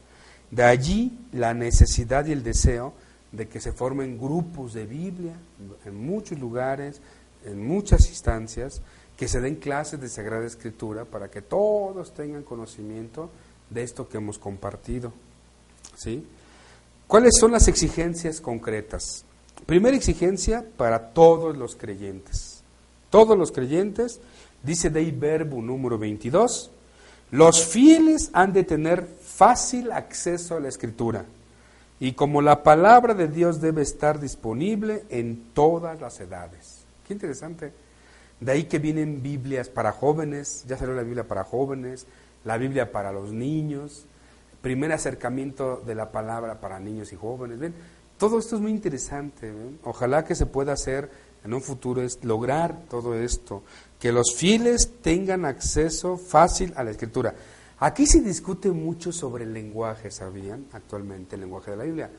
De 0.51 0.63
allí 0.63 1.17
la 1.31 1.53
necesidad 1.53 2.25
y 2.25 2.31
el 2.31 2.43
deseo 2.43 2.93
de 3.31 3.47
que 3.47 3.59
se 3.59 3.71
formen 3.71 4.17
grupos 4.17 4.73
de 4.73 4.85
Biblia 4.85 5.33
en 5.85 5.95
muchos 5.95 6.39
lugares, 6.39 7.01
en 7.45 7.65
muchas 7.65 8.09
instancias, 8.09 8.81
que 9.15 9.27
se 9.27 9.41
den 9.41 9.57
clases 9.57 9.99
de 9.99 10.09
Sagrada 10.09 10.45
Escritura 10.45 11.05
para 11.05 11.29
que 11.29 11.41
todos 11.41 12.13
tengan 12.13 12.43
conocimiento 12.43 13.29
de 13.69 13.83
esto 13.83 14.07
que 14.07 14.17
hemos 14.17 14.39
compartido. 14.39 15.13
¿Sí? 15.95 16.25
¿Cuáles 17.05 17.37
son 17.37 17.51
las 17.51 17.67
exigencias 17.67 18.39
concretas? 18.39 19.25
Primera 19.65 19.95
exigencia 19.95 20.65
para 20.77 21.09
todos 21.09 21.57
los 21.57 21.75
creyentes. 21.75 22.63
Todos 23.09 23.37
los 23.37 23.51
creyentes, 23.51 24.19
dice 24.63 24.89
Dei 24.89 25.11
Verbo 25.11 25.61
número 25.61 25.97
22, 25.97 26.71
los 27.31 27.65
fieles 27.65 28.29
han 28.33 28.53
de 28.53 28.63
tener 28.63 29.05
fácil 29.21 29.91
acceso 29.91 30.57
a 30.57 30.59
la 30.59 30.69
escritura. 30.69 31.25
Y 31.99 32.13
como 32.13 32.41
la 32.41 32.63
palabra 32.63 33.13
de 33.13 33.27
Dios 33.27 33.59
debe 33.59 33.81
estar 33.81 34.19
disponible 34.19 35.03
en 35.09 35.51
todas 35.53 35.99
las 35.99 36.19
edades. 36.19 36.85
Qué 37.05 37.13
interesante. 37.13 37.73
De 38.39 38.51
ahí 38.51 38.63
que 38.63 38.79
vienen 38.79 39.21
Biblias 39.21 39.67
para 39.67 39.91
jóvenes, 39.91 40.63
ya 40.67 40.77
salió 40.77 40.95
la 40.95 41.03
Biblia 41.03 41.27
para 41.27 41.43
jóvenes, 41.43 42.07
la 42.45 42.57
Biblia 42.57 42.91
para 42.91 43.11
los 43.11 43.33
niños, 43.33 44.05
primer 44.61 44.93
acercamiento 44.93 45.83
de 45.85 45.95
la 45.95 46.11
palabra 46.11 46.61
para 46.61 46.79
niños 46.79 47.11
y 47.11 47.17
jóvenes. 47.17 47.59
¿Ven? 47.59 47.73
Todo 48.17 48.39
esto 48.39 48.55
es 48.55 48.61
muy 48.61 48.71
interesante. 48.71 49.51
Ojalá 49.83 50.23
que 50.23 50.35
se 50.35 50.45
pueda 50.45 50.73
hacer 50.73 51.09
en 51.43 51.53
un 51.53 51.61
futuro, 51.61 52.01
es 52.01 52.23
lograr 52.23 52.81
todo 52.89 53.15
esto, 53.15 53.63
que 53.99 54.11
los 54.11 54.35
fieles 54.35 55.01
tengan 55.01 55.45
acceso 55.45 56.17
fácil 56.17 56.73
a 56.75 56.83
la 56.83 56.91
escritura. 56.91 57.35
Aquí 57.79 58.05
se 58.07 58.21
discute 58.21 58.71
mucho 58.71 59.11
sobre 59.11 59.43
el 59.43 59.53
lenguaje, 59.53 60.11
¿sabían? 60.11 60.65
Actualmente, 60.73 61.35
el 61.35 61.41
lenguaje 61.41 61.71
de 61.71 61.77
la 61.77 61.83
Biblia. 61.83 62.09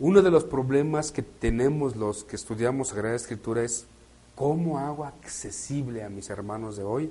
Uno 0.00 0.22
de 0.22 0.30
los 0.30 0.44
problemas 0.44 1.10
que 1.10 1.22
tenemos 1.22 1.96
los 1.96 2.24
que 2.24 2.36
estudiamos 2.36 2.88
Sagrada 2.88 3.16
Escritura 3.16 3.64
es 3.64 3.86
cómo 4.34 4.78
hago 4.78 5.04
accesible 5.04 6.04
a 6.04 6.08
mis 6.08 6.30
hermanos 6.30 6.76
de 6.76 6.84
hoy 6.84 7.10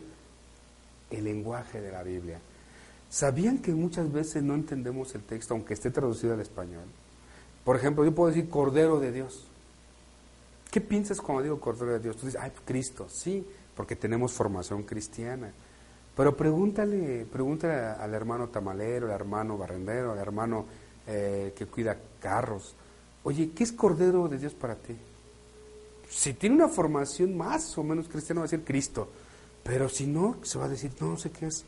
el 1.11 1.23
lenguaje 1.25 1.81
de 1.81 1.91
la 1.91 2.03
Biblia. 2.03 2.39
¿Sabían 3.09 3.57
que 3.59 3.73
muchas 3.73 4.11
veces 4.11 4.43
no 4.43 4.53
entendemos 4.53 5.13
el 5.15 5.23
texto 5.23 5.53
aunque 5.53 5.73
esté 5.73 5.91
traducido 5.91 6.33
al 6.33 6.41
español? 6.41 6.85
Por 7.63 7.75
ejemplo, 7.75 8.05
yo 8.05 8.15
puedo 8.15 8.29
decir 8.29 8.49
Cordero 8.49 8.99
de 8.99 9.11
Dios. 9.11 9.45
¿Qué 10.71 10.81
piensas 10.81 11.19
cuando 11.19 11.43
digo 11.43 11.59
Cordero 11.59 11.93
de 11.93 11.99
Dios? 11.99 12.17
Tú 12.17 12.25
dices, 12.27 12.39
ay, 12.41 12.51
Cristo, 12.65 13.07
sí, 13.09 13.45
porque 13.77 13.95
tenemos 13.95 14.33
formación 14.33 14.81
cristiana. 14.81 15.53
Pero 16.15 16.35
pregúntale, 16.35 17.27
pregúntale 17.31 17.75
al 17.75 18.11
hermano 18.15 18.49
tamalero, 18.49 19.05
al 19.05 19.13
hermano 19.13 19.55
barrendero, 19.55 20.13
al 20.13 20.17
hermano 20.17 20.65
eh, 21.05 21.53
que 21.55 21.67
cuida 21.67 21.95
carros. 22.19 22.73
Oye, 23.23 23.51
¿qué 23.55 23.63
es 23.63 23.71
Cordero 23.71 24.27
de 24.27 24.39
Dios 24.39 24.55
para 24.55 24.75
ti? 24.75 24.97
Si 26.09 26.33
tiene 26.33 26.55
una 26.55 26.69
formación 26.69 27.37
más 27.37 27.77
o 27.77 27.83
menos 27.83 28.07
cristiana, 28.07 28.41
va 28.41 28.45
a 28.45 28.49
decir 28.49 28.65
Cristo. 28.65 29.07
Pero 29.63 29.89
si 29.89 30.07
no, 30.07 30.37
se 30.41 30.57
va 30.57 30.65
a 30.65 30.69
decir, 30.69 30.91
no, 30.99 31.11
no 31.11 31.17
sé 31.17 31.29
qué 31.29 31.45
es. 31.45 31.63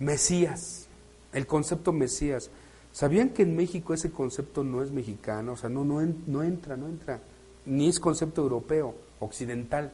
Mesías, 0.00 0.88
el 1.32 1.46
concepto 1.46 1.92
Mesías. 1.92 2.50
¿Sabían 2.90 3.30
que 3.30 3.42
en 3.42 3.54
México 3.54 3.94
ese 3.94 4.10
concepto 4.10 4.64
no 4.64 4.82
es 4.82 4.90
mexicano? 4.90 5.52
O 5.52 5.56
sea, 5.56 5.70
no, 5.70 5.84
no, 5.84 6.00
no 6.26 6.42
entra, 6.42 6.76
no 6.76 6.88
entra. 6.88 7.20
Ni 7.66 7.88
es 7.88 8.00
concepto 8.00 8.42
europeo, 8.42 8.94
occidental. 9.20 9.92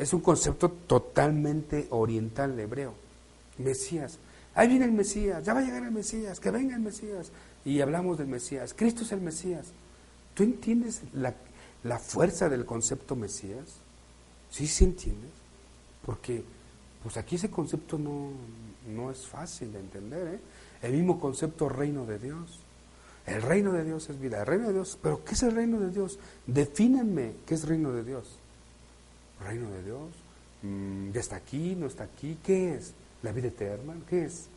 Es 0.00 0.14
un 0.14 0.22
concepto 0.22 0.70
totalmente 0.70 1.86
oriental, 1.90 2.58
hebreo. 2.58 2.94
Mesías. 3.58 4.18
Ahí 4.54 4.66
viene 4.66 4.86
el 4.86 4.92
Mesías, 4.92 5.44
ya 5.44 5.52
va 5.52 5.60
a 5.60 5.62
llegar 5.62 5.82
el 5.82 5.90
Mesías, 5.90 6.40
que 6.40 6.50
venga 6.50 6.74
el 6.74 6.80
Mesías. 6.80 7.30
Y 7.66 7.82
hablamos 7.82 8.16
del 8.16 8.26
Mesías. 8.26 8.72
Cristo 8.74 9.02
es 9.02 9.12
el 9.12 9.20
Mesías. 9.20 9.66
¿Tú 10.32 10.42
entiendes 10.42 11.02
la, 11.12 11.34
la 11.84 11.98
fuerza 11.98 12.48
del 12.48 12.64
concepto 12.64 13.14
Mesías? 13.14 13.66
Sí, 14.50 14.66
sí 14.66 14.84
entiendes. 14.84 15.32
Porque 16.06 16.42
pues 17.02 17.18
aquí 17.18 17.36
ese 17.36 17.50
concepto 17.50 17.98
no, 17.98 18.30
no 18.88 19.10
es 19.10 19.26
fácil 19.26 19.70
de 19.70 19.80
entender. 19.80 20.34
¿eh? 20.34 20.40
El 20.80 20.92
mismo 20.92 21.20
concepto 21.20 21.68
reino 21.68 22.06
de 22.06 22.18
Dios. 22.18 22.60
El 23.26 23.42
reino 23.42 23.74
de 23.74 23.84
Dios 23.84 24.08
es 24.08 24.18
vida. 24.18 24.40
El 24.40 24.46
reino 24.46 24.68
de 24.68 24.72
Dios, 24.72 24.98
pero 25.02 25.22
¿qué 25.26 25.34
es 25.34 25.42
el 25.42 25.54
reino 25.54 25.78
de 25.78 25.90
Dios? 25.90 26.18
Defínanme 26.46 27.34
qué 27.44 27.52
es 27.52 27.68
reino 27.68 27.92
de 27.92 28.02
Dios. 28.02 28.39
Reino 29.44 29.70
de 29.70 29.82
Dios, 29.82 30.08
mm, 30.62 31.10
ya 31.12 31.20
está 31.20 31.36
aquí, 31.36 31.74
no 31.76 31.86
está 31.86 32.04
aquí, 32.04 32.38
¿qué 32.42 32.74
es? 32.74 32.92
La 33.22 33.32
vida 33.32 33.48
eterna, 33.48 33.94
¿qué 34.08 34.24
es? 34.24 34.48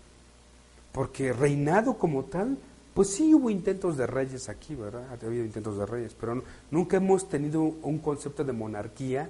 Porque 0.92 1.34
reinado 1.34 1.98
como 1.98 2.24
tal, 2.26 2.58
pues 2.94 3.10
sí 3.10 3.34
hubo 3.34 3.50
intentos 3.50 3.98
de 3.98 4.06
reyes 4.06 4.50
aquí, 4.50 4.76
¿verdad? 4.76 5.08
Ha 5.10 5.26
habido 5.26 5.44
intentos 5.44 5.78
de 5.78 5.86
reyes, 5.86 6.16
pero 6.20 6.44
nunca 6.70 6.98
hemos 6.98 7.28
tenido 7.28 7.62
un 7.62 8.00
concepto 8.00 8.44
de 8.44 8.54
monarquía 8.54 9.30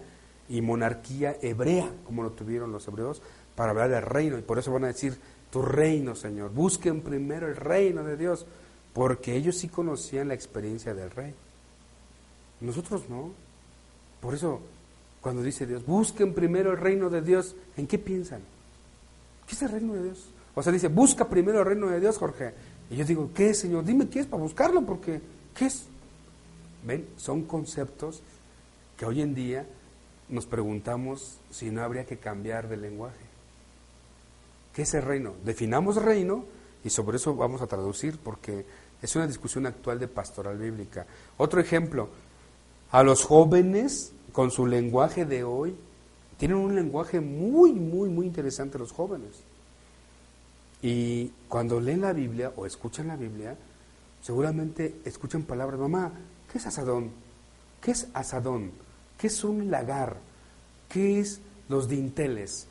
y 0.50 0.62
monarquía 0.62 1.38
hebrea, 1.42 1.90
como 2.06 2.24
lo 2.24 2.32
tuvieron 2.32 2.72
los 2.72 2.88
hebreos, 2.88 3.22
para 3.56 3.72
hablar 3.72 3.90
del 3.90 4.02
reino. 4.02 4.38
Y 4.38 4.42
por 4.42 4.60
eso 4.60 4.74
van 4.74 4.84
a 4.84 4.88
decir, 4.88 5.18
tu 5.50 5.62
reino, 5.62 6.16
Señor. 6.16 6.52
Busquen 6.52 7.02
primero 7.02 7.48
el 7.48 7.56
reino 7.56 8.04
de 8.04 8.18
Dios, 8.18 8.46
porque 8.92 9.36
ellos 9.36 9.56
sí 9.56 9.70
conocían 9.70 10.28
la 10.28 10.34
experiencia 10.34 10.94
del 10.94 11.12
rey. 11.12 11.34
Nosotros 12.60 13.10
no. 13.10 13.32
Por 14.20 14.34
eso, 14.34 14.62
cuando 15.24 15.42
dice 15.42 15.66
Dios, 15.66 15.86
busquen 15.86 16.34
primero 16.34 16.72
el 16.72 16.78
reino 16.78 17.10
de 17.10 17.22
Dios, 17.22 17.56
¿en 17.78 17.88
qué 17.88 17.98
piensan? 17.98 18.42
¿Qué 19.48 19.56
es 19.56 19.62
el 19.62 19.70
reino 19.70 19.94
de 19.94 20.04
Dios? 20.04 20.26
O 20.54 20.62
sea, 20.62 20.72
dice, 20.72 20.90
busca 20.90 21.30
primero 21.30 21.60
el 21.62 21.66
reino 21.66 21.88
de 21.88 22.02
Dios, 22.02 22.18
Jorge. 22.18 22.54
Y 22.90 22.98
yo 22.98 23.06
digo, 23.06 23.32
¿qué 23.34 23.54
Señor? 23.54 23.86
Dime 23.86 24.10
qué 24.10 24.20
es 24.20 24.28
para 24.28 24.44
buscarlo, 24.44 24.82
porque, 24.86 25.22
¿qué 25.56 25.68
es? 25.68 25.86
¿Ven? 26.86 27.08
Son 27.16 27.44
conceptos 27.44 28.22
que 28.98 29.06
hoy 29.06 29.22
en 29.22 29.34
día 29.34 29.66
nos 30.28 30.46
preguntamos 30.46 31.38
si 31.50 31.72
no 31.72 31.82
habría 31.82 32.06
que 32.06 32.18
cambiar 32.18 32.68
de 32.68 32.78
lenguaje. 32.78 33.16
¿Qué 34.74 34.82
es 34.84 34.94
el 34.94 35.04
reino? 35.04 35.36
Definamos 35.46 35.96
reino 35.96 36.46
y 36.84 36.90
sobre 36.90 37.18
eso 37.18 37.34
vamos 37.36 37.62
a 37.62 37.68
traducir 37.68 38.20
porque 38.22 38.66
es 39.02 39.16
una 39.16 39.28
discusión 39.28 39.66
actual 39.68 40.00
de 40.00 40.08
pastoral 40.08 40.58
bíblica. 40.58 41.06
Otro 41.38 41.62
ejemplo, 41.62 42.10
a 42.92 43.04
los 43.04 43.24
jóvenes 43.24 44.13
con 44.34 44.52
su 44.52 44.66
lenguaje 44.66 45.26
de 45.26 45.46
hoy, 45.46 45.76
tienen 46.38 46.58
un 46.58 46.76
lenguaje 46.76 47.22
muy, 47.22 47.72
muy, 47.72 48.10
muy 48.10 48.26
interesante 48.26 48.78
los 48.78 48.92
jóvenes. 48.92 49.32
Y 50.82 51.32
cuando 51.48 51.80
leen 51.80 52.02
la 52.02 52.12
Biblia 52.12 52.52
o 52.58 52.66
escuchan 52.66 53.08
la 53.08 53.16
Biblia, 53.16 53.56
seguramente 54.22 54.96
escuchan 55.06 55.44
palabras, 55.44 55.80
mamá, 55.80 56.12
¿qué 56.52 56.58
es 56.58 56.66
asadón? 56.66 57.12
¿Qué 57.80 57.92
es 57.92 58.08
asadón? 58.14 58.72
¿Qué 59.18 59.28
es 59.28 59.44
un 59.46 59.72
lagar? 59.72 60.18
¿Qué 60.90 61.22
es 61.22 61.40
los 61.70 61.88
dinteles? 61.88 62.68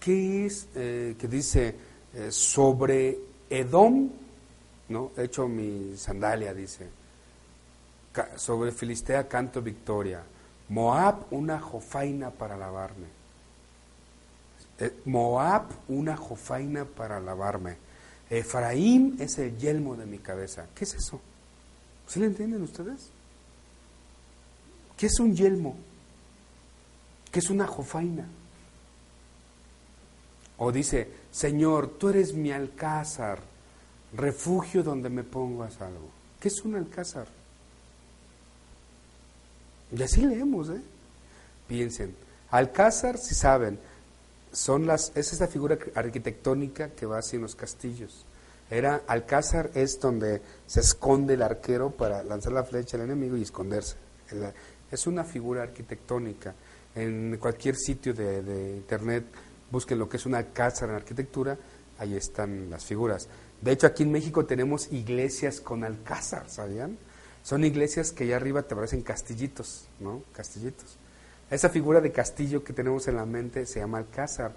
¿Qué 0.00 0.46
es 0.46 0.68
eh, 0.74 1.16
que 1.18 1.28
dice 1.28 1.74
eh, 2.14 2.30
sobre 2.30 3.18
Edom? 3.50 4.10
¿no? 4.88 5.10
Hecho 5.16 5.48
mi 5.48 5.96
sandalia, 5.96 6.54
dice. 6.54 6.88
sobre 8.36 8.70
Filistea 8.70 9.26
canto 9.28 9.60
victoria. 9.60 10.22
Moab, 10.68 11.26
una 11.30 11.60
jofaina 11.60 12.30
para 12.30 12.56
lavarme. 12.56 13.06
Eh, 14.78 14.92
Moab, 15.04 15.66
una 15.88 16.16
jofaina 16.16 16.84
para 16.84 17.20
lavarme. 17.20 17.76
Efraín 18.30 19.16
es 19.20 19.38
el 19.38 19.56
yelmo 19.58 19.96
de 19.96 20.06
mi 20.06 20.18
cabeza. 20.18 20.66
¿Qué 20.74 20.84
es 20.84 20.94
eso? 20.94 21.20
¿Sí 22.06 22.20
lo 22.20 22.26
entienden 22.26 22.62
ustedes? 22.62 23.10
¿Qué 24.96 25.06
es 25.06 25.18
un 25.20 25.34
yelmo? 25.34 25.76
¿Qué 27.30 27.40
es 27.40 27.50
una 27.50 27.66
jofaina? 27.66 28.26
O 30.58 30.70
dice, 30.70 31.08
Señor, 31.30 31.88
tú 31.98 32.08
eres 32.08 32.32
mi 32.32 32.52
alcázar, 32.52 33.40
refugio 34.16 34.82
donde 34.82 35.10
me 35.10 35.24
pongo 35.24 35.64
a 35.64 35.70
salvo. 35.70 36.10
¿Qué 36.40 36.48
es 36.48 36.60
un 36.64 36.76
alcázar? 36.76 37.26
Y 39.96 40.02
así 40.02 40.22
leemos, 40.22 40.70
¿eh? 40.70 40.80
Piensen, 41.68 42.14
alcázar, 42.50 43.16
si 43.16 43.34
saben, 43.34 43.78
son 44.52 44.86
las, 44.86 45.12
es 45.14 45.32
esta 45.32 45.46
figura 45.46 45.78
arquitectónica 45.94 46.90
que 46.90 47.06
va 47.06 47.20
en 47.32 47.42
los 47.42 47.54
castillos. 47.54 48.24
Era 48.70 49.02
alcázar 49.06 49.70
es 49.74 50.00
donde 50.00 50.40
se 50.66 50.80
esconde 50.80 51.34
el 51.34 51.42
arquero 51.42 51.90
para 51.90 52.22
lanzar 52.22 52.52
la 52.52 52.64
flecha 52.64 52.96
al 52.96 53.04
enemigo 53.04 53.36
y 53.36 53.42
esconderse. 53.42 53.96
Es 54.90 55.06
una 55.06 55.24
figura 55.24 55.62
arquitectónica. 55.62 56.54
En 56.94 57.36
cualquier 57.38 57.76
sitio 57.76 58.14
de, 58.14 58.74
internet 58.76 59.24
busquen 59.70 59.98
lo 59.98 60.08
que 60.08 60.16
es 60.16 60.26
una 60.26 60.44
casa 60.46 60.84
en 60.84 60.92
arquitectura, 60.92 61.58
ahí 61.98 62.14
están 62.16 62.70
las 62.70 62.84
figuras. 62.84 63.28
De 63.60 63.72
hecho, 63.72 63.86
aquí 63.86 64.02
en 64.02 64.12
México 64.12 64.44
tenemos 64.44 64.92
iglesias 64.92 65.60
con 65.60 65.84
alcázar, 65.84 66.48
¿sabían? 66.48 66.96
Son 67.44 67.62
iglesias 67.62 68.10
que 68.10 68.24
allá 68.24 68.36
arriba 68.36 68.62
te 68.62 68.74
parecen 68.74 69.02
castillitos, 69.02 69.86
¿no? 70.00 70.22
Castillitos. 70.32 70.96
Esa 71.50 71.68
figura 71.68 72.00
de 72.00 72.10
castillo 72.10 72.64
que 72.64 72.72
tenemos 72.72 73.06
en 73.06 73.16
la 73.16 73.26
mente 73.26 73.66
se 73.66 73.80
llama 73.80 73.98
alcázar. 73.98 74.54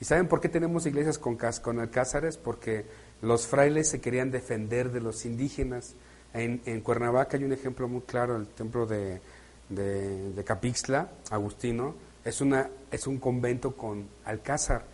¿Y 0.00 0.06
saben 0.06 0.28
por 0.28 0.40
qué 0.40 0.48
tenemos 0.48 0.86
iglesias 0.86 1.18
con, 1.18 1.38
alcázares? 1.78 2.38
Porque 2.38 2.86
los 3.20 3.46
frailes 3.46 3.90
se 3.90 4.00
querían 4.00 4.30
defender 4.30 4.90
de 4.90 5.00
los 5.00 5.26
indígenas. 5.26 5.94
En, 6.32 6.62
en 6.64 6.80
Cuernavaca 6.80 7.36
hay 7.36 7.44
un 7.44 7.52
ejemplo 7.52 7.86
muy 7.86 8.00
claro, 8.00 8.36
el 8.36 8.48
templo 8.48 8.86
de, 8.86 9.20
de, 9.68 10.32
de 10.32 11.08
Agustino, 11.30 11.94
es, 12.24 12.40
una, 12.40 12.70
es 12.90 13.06
un 13.06 13.18
convento 13.18 13.76
con 13.76 14.08
alcázar. 14.24 14.86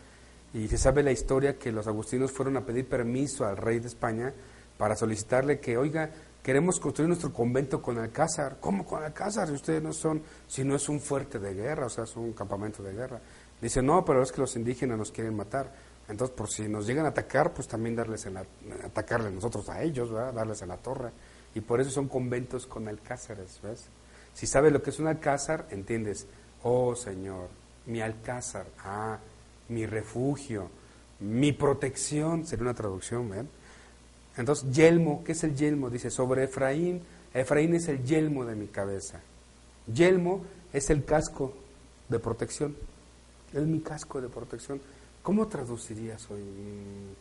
Y 0.53 0.67
se 0.67 0.77
sabe 0.77 1.05
la 1.05 1.13
historia 1.13 1.57
que 1.57 1.71
los 1.71 1.87
agustinos 1.87 2.33
fueron 2.33 2.57
a 2.57 2.67
pedir 2.67 2.89
permiso 2.89 3.47
al 3.47 3.57
rey 3.57 3.79
de 3.79 3.87
España 3.87 4.35
para 4.77 4.97
solicitarle 4.97 5.61
que, 5.61 5.77
oiga, 5.77 6.11
queremos 6.49 6.81
construir 6.81 7.09
nuestro 7.09 7.31
convento 7.31 7.83
con 7.83 7.99
Alcázar. 7.99 8.57
¿Cómo 8.59 8.87
con 8.87 9.03
Alcázar? 9.03 9.49
Si 9.49 9.53
ustedes 9.53 9.83
no 9.83 9.93
son, 9.93 10.23
si 10.47 10.65
no 10.65 10.77
es 10.77 10.89
un 10.89 10.99
fuerte 10.99 11.39
de 11.39 11.53
guerra, 11.53 11.85
o 11.85 11.91
sea, 11.91 12.05
es 12.05 12.17
un 12.17 12.33
campamento 12.33 12.83
de 12.83 12.95
guerra. 12.95 13.21
Dice, 13.61 13.83
no, 13.83 14.03
pero 14.03 14.23
es 14.23 14.33
que 14.33 14.41
los 14.41 14.57
indígenas 14.57 14.97
nos 14.97 15.13
quieren 15.13 15.37
matar. 15.37 15.71
Entonces, 16.09 16.35
por 16.35 16.49
si 16.49 16.67
nos 16.67 16.87
llegan 16.87 17.05
a 17.05 17.11
atacar, 17.11 17.53
pues 17.53 17.69
también 17.69 17.95
darles 17.95 18.25
en 18.25 18.33
la, 18.33 18.47
atacarle 18.83 19.31
nosotros 19.31 19.69
a 19.69 19.83
ellos, 19.83 20.11
¿verdad? 20.11 20.33
darles 20.33 20.63
en 20.63 20.69
la 20.69 20.79
torre. 20.79 21.11
Y 21.55 21.61
por 21.61 21.83
eso 21.83 21.91
son 21.91 22.09
conventos 22.09 22.65
con 22.67 22.89
alcázares, 22.89 23.61
¿ves? 23.63 23.85
Si 24.33 24.47
sabes 24.47 24.73
lo 24.73 24.83
que 24.83 24.89
es 24.89 24.99
un 24.99 25.07
alcázar, 25.07 25.67
entiendes, 25.69 26.27
oh 26.63 26.97
Señor, 26.97 27.51
mi 27.85 28.01
alcázar, 28.01 28.65
ah, 28.87 29.19
mi 29.69 29.85
refugio, 29.85 30.71
mi 31.21 31.53
protección, 31.53 32.47
sería 32.47 32.63
una 32.63 32.75
traducción, 32.75 33.29
¿ven? 33.29 33.51
Entonces, 34.39 34.73
yelmo, 34.73 35.23
¿qué 35.25 35.33
es 35.33 35.45
el 35.45 35.55
yelmo? 35.55 35.91
Dice, 35.91 36.11
sobre 36.11 36.45
Efraín, 36.45 37.03
Efraín 37.35 37.75
es 37.75 37.89
el 37.89 38.03
yelmo 38.05 38.45
de 38.45 38.55
mi 38.55 38.69
cabeza. 38.69 39.21
Yelmo 39.93 40.43
es 40.73 40.91
el 40.91 41.05
casco 41.05 41.53
de 42.09 42.19
protección. 42.19 42.77
Es 43.53 43.67
mi 43.67 43.81
casco 43.81 44.21
de 44.21 44.29
protección. 44.29 44.81
¿Cómo 45.23 45.49
traducirías 45.49 46.31
hoy? 46.31 46.41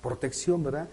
Protección, 0.01 0.63
¿verdad? 0.63 0.87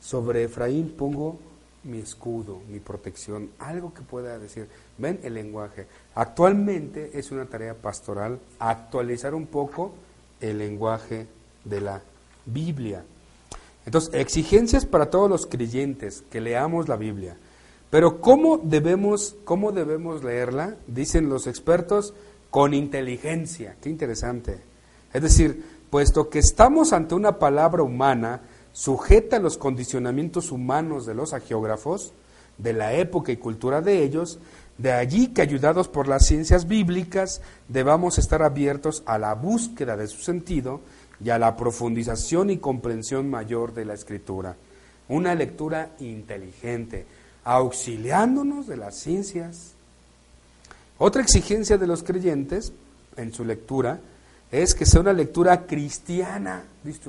Sobre 0.00 0.44
Efraín 0.44 0.94
pongo 0.96 1.38
mi 1.84 1.98
escudo, 1.98 2.60
mi 2.68 2.80
protección, 2.80 3.50
algo 3.58 3.92
que 3.92 4.02
pueda 4.02 4.38
decir. 4.38 4.68
Ven 4.96 5.20
el 5.22 5.34
lenguaje. 5.34 5.86
Actualmente 6.14 7.10
es 7.18 7.30
una 7.30 7.44
tarea 7.44 7.74
pastoral 7.74 8.38
actualizar 8.58 9.34
un 9.34 9.46
poco 9.46 9.92
el 10.40 10.58
lenguaje 10.58 11.26
de 11.64 11.80
la 11.80 12.00
Biblia. 12.46 13.04
Entonces, 13.88 14.12
exigencias 14.12 14.84
para 14.84 15.08
todos 15.08 15.30
los 15.30 15.46
creyentes 15.46 16.22
que 16.30 16.42
leamos 16.42 16.88
la 16.88 16.96
Biblia. 16.96 17.38
Pero 17.88 18.20
¿cómo 18.20 18.58
debemos, 18.62 19.34
cómo 19.44 19.72
debemos 19.72 20.22
leerla? 20.22 20.76
Dicen 20.86 21.30
los 21.30 21.46
expertos, 21.46 22.12
con 22.50 22.74
inteligencia. 22.74 23.76
Qué 23.80 23.88
interesante. 23.88 24.60
Es 25.10 25.22
decir, 25.22 25.64
puesto 25.88 26.28
que 26.28 26.38
estamos 26.38 26.92
ante 26.92 27.14
una 27.14 27.38
palabra 27.38 27.82
humana 27.82 28.42
sujeta 28.74 29.38
a 29.38 29.40
los 29.40 29.56
condicionamientos 29.56 30.52
humanos 30.52 31.06
de 31.06 31.14
los 31.14 31.32
agiógrafos, 31.32 32.12
de 32.58 32.74
la 32.74 32.92
época 32.92 33.32
y 33.32 33.38
cultura 33.38 33.80
de 33.80 34.02
ellos, 34.02 34.38
de 34.76 34.92
allí 34.92 35.28
que 35.28 35.40
ayudados 35.40 35.88
por 35.88 36.08
las 36.08 36.26
ciencias 36.26 36.68
bíblicas 36.68 37.40
debamos 37.68 38.18
estar 38.18 38.42
abiertos 38.42 39.02
a 39.06 39.16
la 39.16 39.32
búsqueda 39.32 39.96
de 39.96 40.08
su 40.08 40.20
sentido 40.20 40.82
y 41.24 41.30
a 41.30 41.38
la 41.38 41.56
profundización 41.56 42.50
y 42.50 42.58
comprensión 42.58 43.28
mayor 43.28 43.74
de 43.74 43.84
la 43.84 43.94
escritura. 43.94 44.56
Una 45.08 45.34
lectura 45.34 45.90
inteligente, 46.00 47.06
auxiliándonos 47.44 48.66
de 48.66 48.76
las 48.76 48.98
ciencias. 48.98 49.72
Otra 50.98 51.22
exigencia 51.22 51.78
de 51.78 51.86
los 51.86 52.02
creyentes 52.02 52.72
en 53.16 53.32
su 53.32 53.44
lectura 53.44 54.00
es 54.50 54.74
que 54.74 54.86
sea 54.86 55.00
una 55.00 55.12
lectura 55.12 55.66
cristiana. 55.66 56.64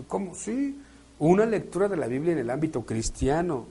¿Cómo? 0.07 0.35
Sí, 0.35 0.79
una 1.19 1.45
lectura 1.45 1.87
de 1.87 1.97
la 1.97 2.07
Biblia 2.07 2.33
en 2.33 2.39
el 2.39 2.49
ámbito 2.49 2.83
cristiano, 2.83 3.65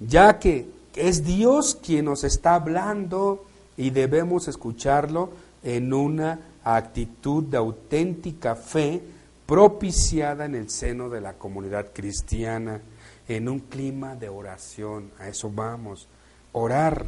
ya 0.00 0.38
que 0.38 0.66
es 0.94 1.24
Dios 1.24 1.78
quien 1.80 2.06
nos 2.06 2.24
está 2.24 2.54
hablando 2.54 3.44
y 3.76 3.90
debemos 3.90 4.48
escucharlo 4.48 5.30
en 5.62 5.92
una 5.92 6.40
actitud 6.64 7.44
de 7.44 7.56
auténtica 7.56 8.54
fe 8.56 9.00
propiciada 9.48 10.44
en 10.44 10.54
el 10.54 10.68
seno 10.68 11.08
de 11.08 11.22
la 11.22 11.38
comunidad 11.38 11.94
cristiana, 11.94 12.82
en 13.28 13.48
un 13.48 13.60
clima 13.60 14.14
de 14.14 14.28
oración. 14.28 15.10
A 15.18 15.28
eso 15.28 15.50
vamos. 15.50 16.06
Orar. 16.52 17.06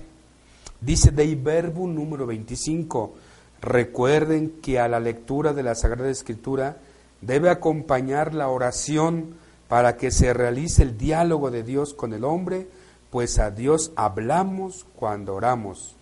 Dice 0.80 1.10
Dei 1.10 1.34
Verbum 1.34 1.94
número 1.94 2.24
25. 2.24 3.14
Recuerden 3.60 4.52
que 4.62 4.80
a 4.80 4.88
la 4.88 5.00
lectura 5.00 5.52
de 5.52 5.62
la 5.62 5.74
Sagrada 5.74 6.08
Escritura 6.08 6.78
debe 7.20 7.50
acompañar 7.50 8.32
la 8.32 8.48
oración 8.48 9.34
para 9.68 9.98
que 9.98 10.10
se 10.10 10.32
realice 10.32 10.82
el 10.82 10.96
diálogo 10.96 11.50
de 11.50 11.62
Dios 11.62 11.92
con 11.92 12.14
el 12.14 12.24
hombre, 12.24 12.68
pues 13.10 13.38
a 13.38 13.50
Dios 13.50 13.92
hablamos 13.96 14.86
cuando 14.96 15.34
oramos, 15.34 15.94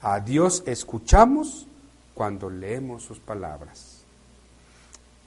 a 0.00 0.20
Dios 0.20 0.62
escuchamos 0.64 1.66
cuando 2.14 2.48
leemos 2.48 3.02
sus 3.02 3.20
palabras. 3.20 3.91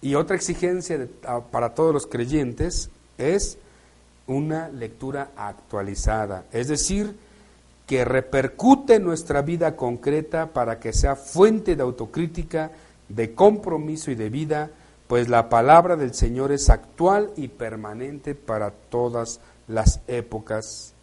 Y 0.06 0.14
otra 0.14 0.36
exigencia 0.36 1.08
para 1.50 1.74
todos 1.74 1.92
los 1.92 2.06
creyentes 2.06 2.92
es 3.18 3.58
una 4.28 4.70
lectura 4.70 5.32
actualizada, 5.36 6.46
es 6.52 6.68
decir, 6.68 7.16
que 7.88 8.06
repercute 8.06 8.98
en 8.98 9.04
nuestra 9.04 9.42
vida 9.42 9.76
concreta 9.76 10.54
para 10.54 10.80
que 10.80 10.94
sea 10.94 11.16
fuente 11.16 11.76
de 11.76 11.82
autocrítica, 11.82 12.70
de 13.10 13.34
compromiso 13.34 14.12
y 14.12 14.16
de 14.16 14.30
vida, 14.30 14.70
pues 15.08 15.28
la 15.28 15.50
palabra 15.50 15.96
del 15.96 16.14
Señor 16.14 16.52
es 16.52 16.70
actual 16.70 17.32
y 17.36 17.48
permanente 17.48 18.36
para 18.36 18.70
todas 18.70 19.40
las 19.68 20.02
épocas. 20.06 20.94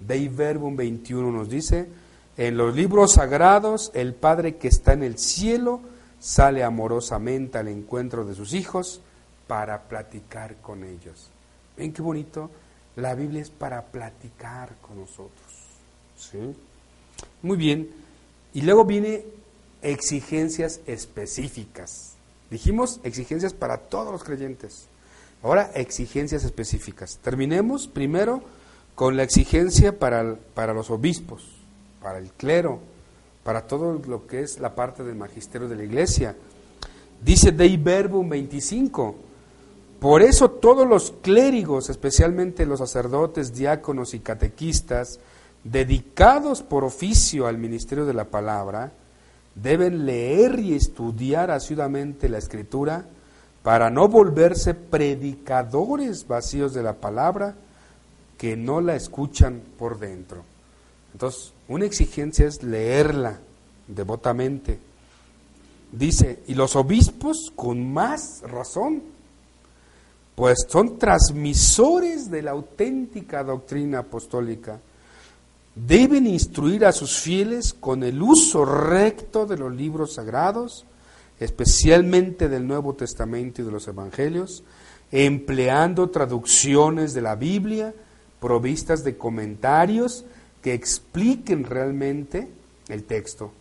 Dei 0.00 0.26
Verbum 0.26 0.74
21 0.74 1.30
nos 1.30 1.48
dice, 1.48 1.86
en 2.36 2.56
los 2.56 2.74
libros 2.74 3.12
sagrados 3.12 3.92
el 3.94 4.14
Padre 4.14 4.56
que 4.56 4.66
está 4.66 4.94
en 4.94 5.04
el 5.04 5.16
cielo, 5.16 5.80
sale 6.20 6.64
amorosamente 6.64 7.58
al 7.58 7.68
encuentro 7.68 8.24
de 8.24 8.34
sus 8.34 8.52
hijos 8.52 9.00
para 9.46 9.88
platicar 9.88 10.56
con 10.56 10.84
ellos. 10.84 11.30
¿Ven 11.76 11.92
qué 11.92 12.02
bonito? 12.02 12.50
La 12.96 13.14
Biblia 13.14 13.42
es 13.42 13.50
para 13.50 13.86
platicar 13.86 14.76
con 14.80 14.98
nosotros. 14.98 15.52
¿Sí? 16.16 16.54
Muy 17.42 17.56
bien. 17.56 17.88
Y 18.52 18.62
luego 18.62 18.84
viene 18.84 19.24
exigencias 19.82 20.80
específicas. 20.86 22.14
Dijimos 22.50 23.00
exigencias 23.04 23.54
para 23.54 23.78
todos 23.78 24.10
los 24.10 24.24
creyentes. 24.24 24.86
Ahora 25.42 25.70
exigencias 25.74 26.44
específicas. 26.44 27.18
Terminemos 27.22 27.86
primero 27.86 28.42
con 28.94 29.16
la 29.16 29.22
exigencia 29.22 29.98
para, 29.98 30.36
para 30.54 30.74
los 30.74 30.90
obispos, 30.90 31.44
para 32.02 32.18
el 32.18 32.32
clero, 32.32 32.80
para 33.48 33.62
todo 33.62 33.98
lo 34.06 34.26
que 34.26 34.42
es 34.42 34.60
la 34.60 34.74
parte 34.74 35.02
del 35.02 35.14
magisterio 35.14 35.68
de 35.68 35.76
la 35.76 35.82
iglesia. 35.82 36.36
Dice 37.24 37.50
Dei 37.50 37.78
Verbum 37.78 38.28
25. 38.28 39.14
Por 39.98 40.20
eso 40.20 40.50
todos 40.50 40.86
los 40.86 41.14
clérigos, 41.22 41.88
especialmente 41.88 42.66
los 42.66 42.80
sacerdotes, 42.80 43.54
diáconos 43.54 44.12
y 44.12 44.18
catequistas, 44.18 45.18
dedicados 45.64 46.60
por 46.60 46.84
oficio 46.84 47.46
al 47.46 47.56
ministerio 47.56 48.04
de 48.04 48.12
la 48.12 48.24
palabra, 48.24 48.92
deben 49.54 50.04
leer 50.04 50.58
y 50.58 50.74
estudiar 50.74 51.50
asiduamente 51.50 52.28
la 52.28 52.36
escritura 52.36 53.06
para 53.62 53.88
no 53.88 54.08
volverse 54.08 54.74
predicadores 54.74 56.28
vacíos 56.28 56.74
de 56.74 56.82
la 56.82 56.96
palabra 56.96 57.54
que 58.36 58.58
no 58.58 58.82
la 58.82 58.94
escuchan 58.94 59.62
por 59.78 59.98
dentro. 59.98 60.44
Entonces, 61.12 61.52
una 61.68 61.84
exigencia 61.84 62.46
es 62.46 62.62
leerla 62.62 63.38
devotamente. 63.86 64.78
Dice, 65.90 66.40
y 66.46 66.54
los 66.54 66.76
obispos 66.76 67.52
con 67.56 67.92
más 67.92 68.42
razón, 68.42 69.02
pues 70.34 70.66
son 70.68 70.98
transmisores 70.98 72.30
de 72.30 72.42
la 72.42 72.52
auténtica 72.52 73.42
doctrina 73.42 74.00
apostólica. 74.00 74.78
Deben 75.74 76.26
instruir 76.26 76.84
a 76.84 76.92
sus 76.92 77.18
fieles 77.18 77.72
con 77.72 78.02
el 78.02 78.20
uso 78.20 78.64
recto 78.64 79.46
de 79.46 79.56
los 79.56 79.74
libros 79.74 80.14
sagrados, 80.14 80.84
especialmente 81.40 82.48
del 82.48 82.66
Nuevo 82.66 82.94
Testamento 82.94 83.62
y 83.62 83.64
de 83.64 83.72
los 83.72 83.88
Evangelios, 83.88 84.62
empleando 85.10 86.10
traducciones 86.10 87.14
de 87.14 87.22
la 87.22 87.34
Biblia 87.34 87.94
provistas 88.40 89.04
de 89.04 89.16
comentarios 89.16 90.24
que 90.62 90.74
expliquen 90.74 91.64
realmente 91.64 92.48
el 92.88 93.04
texto. 93.04 93.52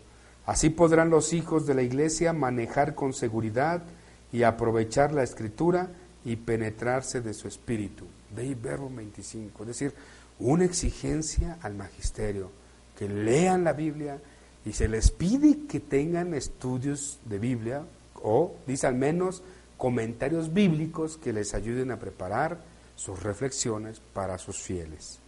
Así 0.46 0.70
podrán 0.70 1.10
los 1.10 1.34
hijos 1.34 1.68
de 1.68 1.74
la 1.74 1.82
iglesia 1.82 2.34
manejar 2.34 2.96
con 2.96 3.14
seguridad 3.14 3.84
y 4.32 4.44
aprovechar 4.44 5.14
la 5.14 5.24
escritura 5.24 5.90
y 6.24 6.38
penetrarse 6.38 7.22
de 7.22 7.34
su 7.34 7.48
espíritu. 7.48 8.06
De 8.36 8.56
Verbo 8.56 8.90
25, 8.94 9.64
es 9.64 9.68
decir, 9.68 9.94
una 10.40 10.66
exigencia 10.66 11.58
al 11.62 11.76
magisterio. 11.76 12.52
que 12.98 13.08
lean 13.08 13.64
la 13.64 13.74
Biblia 13.74 14.20
y 14.66 14.74
se 14.74 14.88
les 14.88 15.12
pide 15.12 15.68
que 15.68 15.80
tengan 15.80 16.34
estudios 16.34 17.20
de 17.26 17.38
Biblia 17.38 17.84
o, 18.24 18.56
dice 18.66 18.88
al 18.88 18.96
menos, 18.96 19.44
comentarios 19.78 20.52
bíblicos 20.52 21.18
que 21.18 21.32
les 21.32 21.54
ayuden 21.54 21.92
a 21.92 22.00
preparar 22.00 22.60
sus 22.96 23.22
reflexiones 23.22 24.02
para 24.14 24.40
sus 24.40 24.58
fieles. 24.58 25.20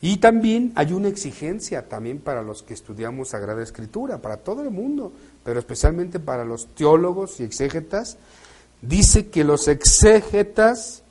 Y 0.00 0.18
también 0.18 0.72
hay 0.74 0.92
una 0.92 1.08
exigencia 1.08 1.88
también 1.88 2.18
para 2.18 2.42
los 2.42 2.62
que 2.62 2.74
estudiamos 2.74 3.30
Sagrada 3.30 3.62
Escritura, 3.62 4.18
para 4.18 4.38
todo 4.38 4.62
el 4.62 4.70
mundo, 4.70 5.12
pero 5.42 5.58
especialmente 5.58 6.20
para 6.20 6.44
los 6.44 6.66
teólogos 6.74 7.40
y 7.40 7.44
exégetas. 7.44 8.18
Dice 8.82 9.28
que 9.28 9.42
los 9.42 9.68
exégetas 9.68 11.02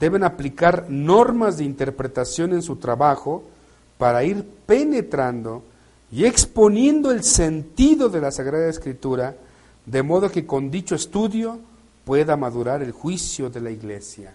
deben 0.00 0.24
aplicar 0.24 0.86
normas 0.90 1.56
de 1.56 1.64
interpretación 1.64 2.52
en 2.52 2.62
su 2.62 2.76
trabajo 2.76 3.44
para 3.96 4.24
ir 4.24 4.44
penetrando 4.66 5.62
y 6.10 6.24
exponiendo 6.24 7.12
el 7.12 7.22
sentido 7.22 8.08
de 8.08 8.20
la 8.20 8.30
Sagrada 8.30 8.68
Escritura, 8.68 9.36
de 9.86 10.02
modo 10.02 10.30
que 10.30 10.46
con 10.46 10.70
dicho 10.70 10.94
estudio 10.94 11.58
pueda 12.04 12.36
madurar 12.36 12.82
el 12.82 12.92
juicio 12.92 13.50
de 13.50 13.60
la 13.60 13.70
Iglesia. 13.70 14.34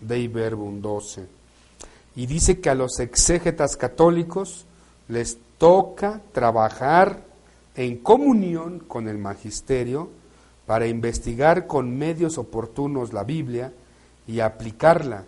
Dei 0.00 0.28
Verbum 0.28 0.80
12. 0.80 1.37
Y 2.18 2.26
dice 2.26 2.58
que 2.58 2.68
a 2.68 2.74
los 2.74 2.98
exégetas 2.98 3.76
católicos 3.76 4.66
les 5.06 5.38
toca 5.56 6.20
trabajar 6.32 7.22
en 7.76 7.98
comunión 7.98 8.80
con 8.80 9.06
el 9.06 9.18
magisterio 9.18 10.08
para 10.66 10.88
investigar 10.88 11.68
con 11.68 11.96
medios 11.96 12.36
oportunos 12.36 13.12
la 13.12 13.22
Biblia 13.22 13.72
y 14.26 14.40
aplicarla, 14.40 15.26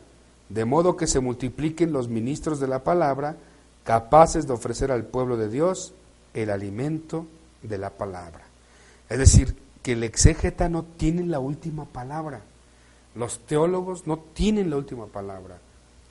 de 0.49 0.65
modo 0.65 0.97
que 0.97 1.07
se 1.07 1.21
multipliquen 1.21 1.93
los 1.93 2.09
ministros 2.09 2.59
de 2.59 2.67
la 2.67 2.83
palabra 2.83 3.37
capaces 3.85 4.49
de 4.49 4.55
ofrecer 4.55 4.91
al 4.91 5.05
pueblo 5.05 5.37
de 5.37 5.49
Dios 5.49 5.95
el 6.35 6.51
alimento 6.51 7.25
de 7.63 7.79
la 7.79 7.91
palabra. 7.91 8.43
Es 9.09 9.19
decir, 9.21 9.55
que 9.85 9.93
el 9.93 10.03
exégeta 10.03 10.69
no 10.69 10.83
tiene 10.83 11.23
la 11.25 11.39
última 11.39 11.85
palabra. 11.85 12.41
Los 13.15 13.39
teólogos 13.47 14.09
no 14.09 14.19
tienen 14.35 14.71
la 14.71 14.77
última 14.77 15.07
palabra. 15.07 15.59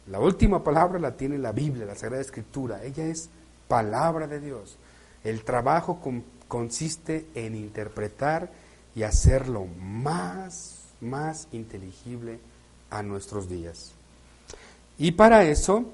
La 0.09 0.19
última 0.19 0.63
palabra 0.63 0.99
la 0.99 1.15
tiene 1.15 1.37
la 1.37 1.51
Biblia, 1.51 1.85
la 1.85 1.95
Sagrada 1.95 2.21
Escritura. 2.21 2.83
Ella 2.83 3.05
es 3.05 3.29
palabra 3.67 4.27
de 4.27 4.39
Dios. 4.39 4.77
El 5.23 5.43
trabajo 5.43 5.99
consiste 6.47 7.27
en 7.35 7.55
interpretar 7.55 8.51
y 8.95 9.03
hacerlo 9.03 9.67
más, 9.79 10.85
más 10.99 11.47
inteligible 11.51 12.39
a 12.89 13.03
nuestros 13.03 13.47
días. 13.47 13.93
Y 14.97 15.11
para 15.11 15.43
eso, 15.43 15.85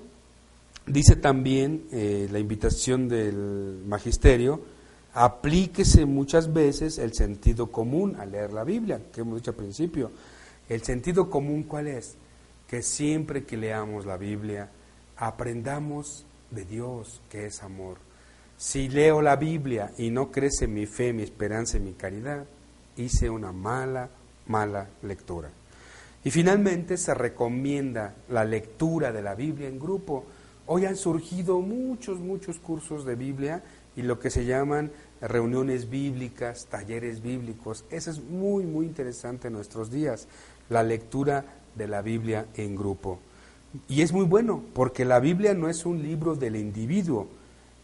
dice 0.88 1.17
también 1.17 1.86
eh, 1.91 2.30
la 2.32 2.39
invitación 2.39 3.10
del 3.10 3.84
magisterio, 3.86 4.62
aplíquese 5.13 6.06
muchas 6.06 6.54
veces 6.54 6.99
el 6.99 7.13
sentido 7.13 7.69
común 7.69 8.15
al 8.17 8.32
leer 8.32 8.54
la 8.54 8.63
Biblia, 8.63 9.01
que 9.12 9.21
hemos 9.21 9.36
dicho 9.36 9.51
al 9.51 9.58
principio. 9.58 10.12
El 10.69 10.82
sentido 10.84 11.30
común, 11.30 11.63
¿cuál 11.63 11.88
es? 11.88 12.15
Que 12.67 12.82
siempre 12.82 13.45
que 13.45 13.58
leamos 13.58 14.06
la 14.06 14.17
Biblia, 14.17 14.69
aprendamos 15.17 16.25
de 16.51 16.65
Dios, 16.65 17.21
que 17.30 17.45
es 17.45 17.63
amor. 17.63 17.97
Si 18.58 18.88
leo 18.89 19.21
la 19.21 19.36
Biblia 19.36 19.91
y 19.97 20.10
no 20.10 20.32
crece 20.32 20.67
mi 20.67 20.86
fe, 20.86 21.13
mi 21.13 21.23
esperanza 21.23 21.78
y 21.78 21.82
mi 21.82 21.93
caridad, 21.93 22.45
hice 22.95 23.30
una 23.30 23.51
mala, 23.51 24.10
mala 24.47 24.88
lectura. 25.04 25.49
Y 26.23 26.32
finalmente 26.32 26.97
se 26.97 27.13
recomienda 27.13 28.15
la 28.30 28.45
lectura 28.45 29.12
de 29.12 29.21
la 29.21 29.36
Biblia 29.36 29.67
en 29.67 29.78
grupo. 29.78 30.25
Hoy 30.65 30.86
han 30.86 30.95
surgido 30.95 31.60
muchos, 31.60 32.19
muchos 32.19 32.58
cursos 32.58 33.06
de 33.06 33.15
Biblia 33.15 33.62
y 33.95 34.01
lo 34.01 34.19
que 34.19 34.32
se 34.32 34.45
llaman 34.45 34.91
reuniones 35.21 35.89
bíblicas, 35.89 36.65
talleres 36.65 37.21
bíblicos. 37.21 37.86
Eso 37.91 38.10
es 38.10 38.19
muy, 38.23 38.65
muy 38.65 38.86
interesante 38.88 39.47
en 39.47 39.54
nuestros 39.54 39.91
días 39.91 40.28
la 40.69 40.82
lectura 40.82 41.45
de 41.75 41.88
la 41.88 42.01
Biblia 42.01 42.45
en 42.55 42.75
grupo. 42.75 43.19
Y 43.88 44.01
es 44.01 44.13
muy 44.13 44.25
bueno, 44.25 44.63
porque 44.73 45.05
la 45.05 45.19
Biblia 45.19 45.53
no 45.53 45.69
es 45.69 45.85
un 45.85 46.01
libro 46.01 46.35
del 46.35 46.55
individuo, 46.55 47.27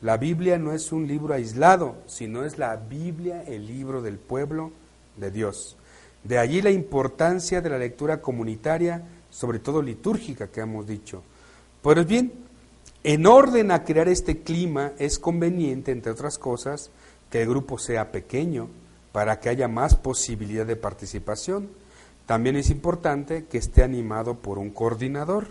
la 0.02 0.18
Biblia 0.18 0.58
no 0.58 0.72
es 0.72 0.92
un 0.92 1.08
libro 1.08 1.34
aislado, 1.34 1.96
sino 2.08 2.44
es 2.44 2.58
la 2.58 2.76
Biblia 2.76 3.44
el 3.44 3.68
libro 3.68 4.02
del 4.02 4.18
pueblo 4.18 4.72
de 5.18 5.30
Dios. 5.30 5.78
De 6.24 6.40
allí 6.40 6.62
la 6.62 6.72
importancia 6.72 7.62
de 7.62 7.70
la 7.70 7.78
lectura 7.78 8.22
comunitaria, 8.22 9.04
sobre 9.30 9.60
todo 9.60 9.82
litúrgica 9.82 10.48
que 10.48 10.62
hemos 10.62 10.88
dicho. 10.88 11.24
Pues 11.82 12.06
bien, 12.08 12.32
en 13.04 13.26
orden 13.26 13.72
a 13.72 13.84
crear 13.84 14.08
este 14.08 14.42
clima 14.42 14.92
es 14.98 15.20
conveniente, 15.20 15.92
entre 15.92 16.12
otras 16.12 16.38
cosas, 16.38 16.90
que 17.30 17.42
el 17.42 17.50
grupo 17.50 17.78
sea 17.78 18.12
pequeño 18.12 18.70
para 19.12 19.40
que 19.40 19.50
haya 19.50 19.68
más 19.68 19.96
posibilidad 19.96 20.66
de 20.66 20.76
participación 20.76 21.70
también 22.26 22.56
es 22.56 22.70
importante 22.70 23.46
que 23.46 23.58
esté 23.58 23.84
animado 23.84 24.36
por 24.36 24.58
un 24.58 24.70
coordinador. 24.70 25.48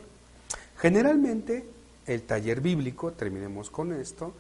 Generalmente, 0.78 1.64
el 2.06 2.22
taller 2.22 2.61
bíblico, 2.61 3.12
terminemos 3.12 3.70
con 3.70 3.92
esto, 3.92 4.33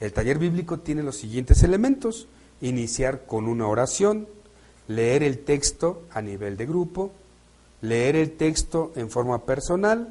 el 0.00 0.12
taller 0.12 0.38
bíblico 0.38 0.78
tiene 0.80 1.02
los 1.02 1.16
siguientes 1.16 1.62
elementos. 1.62 2.28
Iniciar 2.60 3.24
con 3.26 3.46
una 3.46 3.66
oración, 3.68 4.26
leer 4.88 5.22
el 5.22 5.40
texto 5.40 6.02
a 6.12 6.20
nivel 6.20 6.56
de 6.56 6.66
grupo, 6.66 7.12
leer 7.80 8.16
el 8.16 8.32
texto 8.32 8.92
en 8.96 9.10
forma 9.10 9.44
personal, 9.44 10.08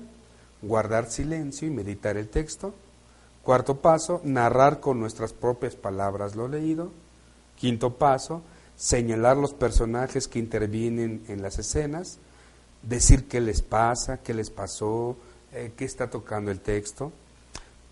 guardar 0.61 1.09
silencio 1.09 1.67
y 1.67 1.71
meditar 1.71 2.17
el 2.17 2.29
texto. 2.29 2.73
Cuarto 3.43 3.77
paso, 3.77 4.21
narrar 4.23 4.79
con 4.79 4.99
nuestras 4.99 5.33
propias 5.33 5.75
palabras 5.75 6.35
lo 6.35 6.47
leído. 6.47 6.91
Quinto 7.57 7.95
paso, 7.95 8.41
señalar 8.77 9.35
los 9.35 9.53
personajes 9.53 10.27
que 10.27 10.39
intervienen 10.39 11.23
en 11.27 11.41
las 11.41 11.59
escenas, 11.59 12.19
decir 12.83 13.27
qué 13.27 13.41
les 13.41 13.61
pasa, 13.61 14.17
qué 14.17 14.33
les 14.33 14.51
pasó, 14.51 15.17
eh, 15.51 15.73
qué 15.75 15.83
está 15.83 16.09
tocando 16.09 16.51
el 16.51 16.61
texto. 16.61 17.11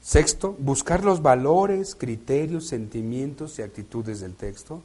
Sexto, 0.02 0.56
buscar 0.60 1.04
los 1.04 1.24
valores, 1.24 1.95
criterios, 1.95 2.67
sentimientos 2.67 3.58
y 3.58 3.63
actitudes 3.63 4.19
del 4.19 4.36
texto. 4.36 4.84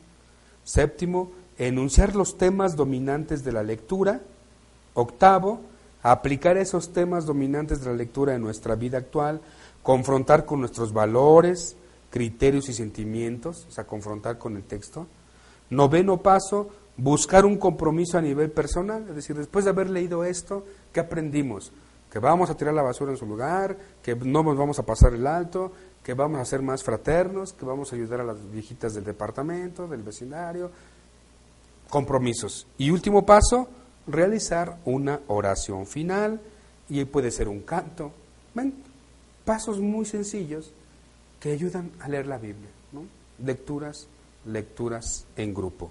Séptimo, 0.64 1.30
enunciar 1.58 2.16
los 2.16 2.38
temas 2.38 2.74
dominantes 2.74 3.44
de 3.44 3.52
la 3.52 3.62
lectura. 3.62 4.22
Octavo, 4.94 5.60
aplicar 6.02 6.56
esos 6.56 6.94
temas 6.94 7.26
dominantes 7.26 7.80
de 7.80 7.90
la 7.90 7.96
lectura 7.96 8.34
en 8.34 8.40
nuestra 8.40 8.74
vida 8.74 8.96
actual, 8.96 9.42
confrontar 9.82 10.46
con 10.46 10.60
nuestros 10.60 10.94
valores, 10.94 11.76
criterios 12.10 12.70
y 12.70 12.72
sentimientos, 12.72 13.66
o 13.68 13.72
sea, 13.72 13.86
confrontar 13.86 14.38
con 14.38 14.56
el 14.56 14.62
texto. 14.62 15.06
Noveno 15.70 16.20
paso, 16.20 16.68
buscar 16.96 17.44
un 17.44 17.56
compromiso 17.56 18.18
a 18.18 18.20
nivel 18.20 18.50
personal, 18.50 19.06
es 19.08 19.14
decir, 19.14 19.36
después 19.36 19.64
de 19.64 19.70
haber 19.70 19.88
leído 19.88 20.24
esto, 20.24 20.64
¿qué 20.92 21.00
aprendimos? 21.00 21.72
Que 22.10 22.18
vamos 22.18 22.50
a 22.50 22.56
tirar 22.56 22.74
la 22.74 22.82
basura 22.82 23.12
en 23.12 23.16
su 23.16 23.24
lugar, 23.24 23.76
que 24.02 24.16
no 24.16 24.42
nos 24.42 24.56
vamos 24.56 24.78
a 24.78 24.84
pasar 24.84 25.14
el 25.14 25.26
alto, 25.26 25.72
que 26.02 26.14
vamos 26.14 26.40
a 26.40 26.44
ser 26.44 26.60
más 26.60 26.82
fraternos, 26.82 27.52
que 27.52 27.64
vamos 27.64 27.92
a 27.92 27.96
ayudar 27.96 28.20
a 28.20 28.24
las 28.24 28.50
viejitas 28.50 28.94
del 28.94 29.04
departamento, 29.04 29.86
del 29.86 30.02
vecindario. 30.02 30.70
Compromisos. 31.88 32.66
Y 32.78 32.90
último 32.90 33.24
paso, 33.24 33.68
realizar 34.06 34.78
una 34.84 35.20
oración 35.28 35.86
final 35.86 36.40
y 36.88 37.04
puede 37.04 37.30
ser 37.30 37.48
un 37.48 37.60
canto. 37.60 38.12
Pasos 39.44 39.80
muy 39.80 40.04
sencillos 40.04 40.72
que 41.40 41.52
ayudan 41.52 41.90
a 42.00 42.08
leer 42.08 42.26
la 42.26 42.38
Biblia. 42.38 42.68
¿no? 42.92 43.04
Lecturas 43.44 44.06
lecturas 44.44 45.26
en 45.36 45.54
grupo. 45.54 45.90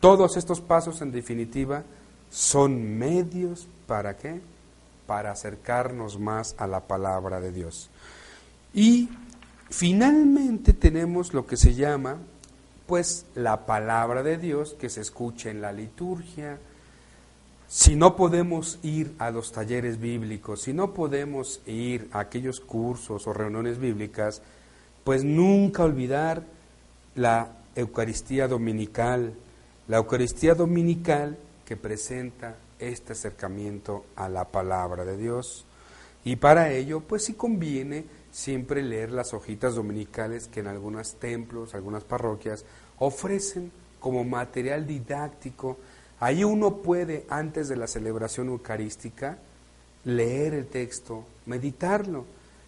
Todos 0.00 0.36
estos 0.36 0.60
pasos, 0.60 1.00
en 1.00 1.12
definitiva, 1.12 1.84
son 2.30 2.98
medios 2.98 3.68
para 3.86 4.16
qué? 4.16 4.40
Para 5.06 5.32
acercarnos 5.32 6.18
más 6.18 6.54
a 6.58 6.66
la 6.66 6.80
palabra 6.80 7.40
de 7.40 7.52
Dios. 7.52 7.90
Y 8.74 9.08
finalmente 9.70 10.72
tenemos 10.72 11.34
lo 11.34 11.46
que 11.46 11.56
se 11.56 11.74
llama, 11.74 12.18
pues, 12.86 13.26
la 13.34 13.66
palabra 13.66 14.22
de 14.22 14.38
Dios 14.38 14.74
que 14.74 14.88
se 14.88 15.02
escucha 15.02 15.50
en 15.50 15.60
la 15.60 15.72
liturgia. 15.72 16.58
Si 17.68 17.94
no 17.94 18.16
podemos 18.16 18.78
ir 18.82 19.14
a 19.18 19.30
los 19.30 19.52
talleres 19.52 20.00
bíblicos, 20.00 20.62
si 20.62 20.72
no 20.72 20.92
podemos 20.92 21.60
ir 21.66 22.08
a 22.12 22.20
aquellos 22.20 22.60
cursos 22.60 23.26
o 23.26 23.32
reuniones 23.32 23.78
bíblicas, 23.78 24.42
pues 25.04 25.24
nunca 25.24 25.84
olvidar 25.84 26.42
la 27.14 27.61
Eucaristía 27.74 28.48
Dominical, 28.48 29.34
la 29.88 29.96
Eucaristía 29.98 30.54
Dominical 30.54 31.38
que 31.64 31.76
presenta 31.76 32.56
este 32.78 33.12
acercamiento 33.12 34.04
a 34.16 34.28
la 34.28 34.44
palabra 34.46 35.04
de 35.04 35.16
Dios. 35.16 35.64
Y 36.24 36.36
para 36.36 36.70
ello, 36.70 37.00
pues 37.00 37.24
sí 37.24 37.34
conviene 37.34 38.04
siempre 38.30 38.82
leer 38.82 39.12
las 39.12 39.34
hojitas 39.34 39.74
dominicales 39.74 40.48
que 40.48 40.60
en 40.60 40.66
algunos 40.66 41.14
templos, 41.14 41.74
algunas 41.74 42.04
parroquias 42.04 42.64
ofrecen 42.98 43.72
como 44.00 44.24
material 44.24 44.86
didáctico. 44.86 45.78
Ahí 46.20 46.44
uno 46.44 46.76
puede, 46.78 47.24
antes 47.28 47.68
de 47.68 47.76
la 47.76 47.86
celebración 47.86 48.48
eucarística, 48.48 49.38
leer 50.04 50.54
el 50.54 50.66
texto, 50.66 51.24
meditarlo. 51.46 52.24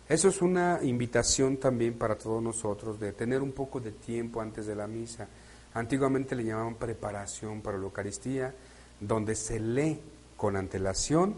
Eso 0.06 0.28
es 0.28 0.42
una 0.42 0.80
invitación 0.82 1.56
también 1.56 1.94
para 1.94 2.16
todos 2.16 2.42
nosotros 2.42 3.00
de 3.00 3.12
tener 3.12 3.40
un 3.40 3.52
poco 3.52 3.80
de 3.80 3.92
tiempo 3.92 4.42
antes 4.42 4.66
de 4.66 4.76
la 4.76 4.86
misa. 4.86 5.26
Antiguamente 5.72 6.36
le 6.36 6.44
llamaban 6.44 6.74
preparación 6.74 7.62
para 7.62 7.78
la 7.78 7.84
Eucaristía, 7.84 8.54
donde 9.00 9.34
se 9.34 9.58
lee 9.58 9.98
con 10.36 10.56
antelación 10.56 11.34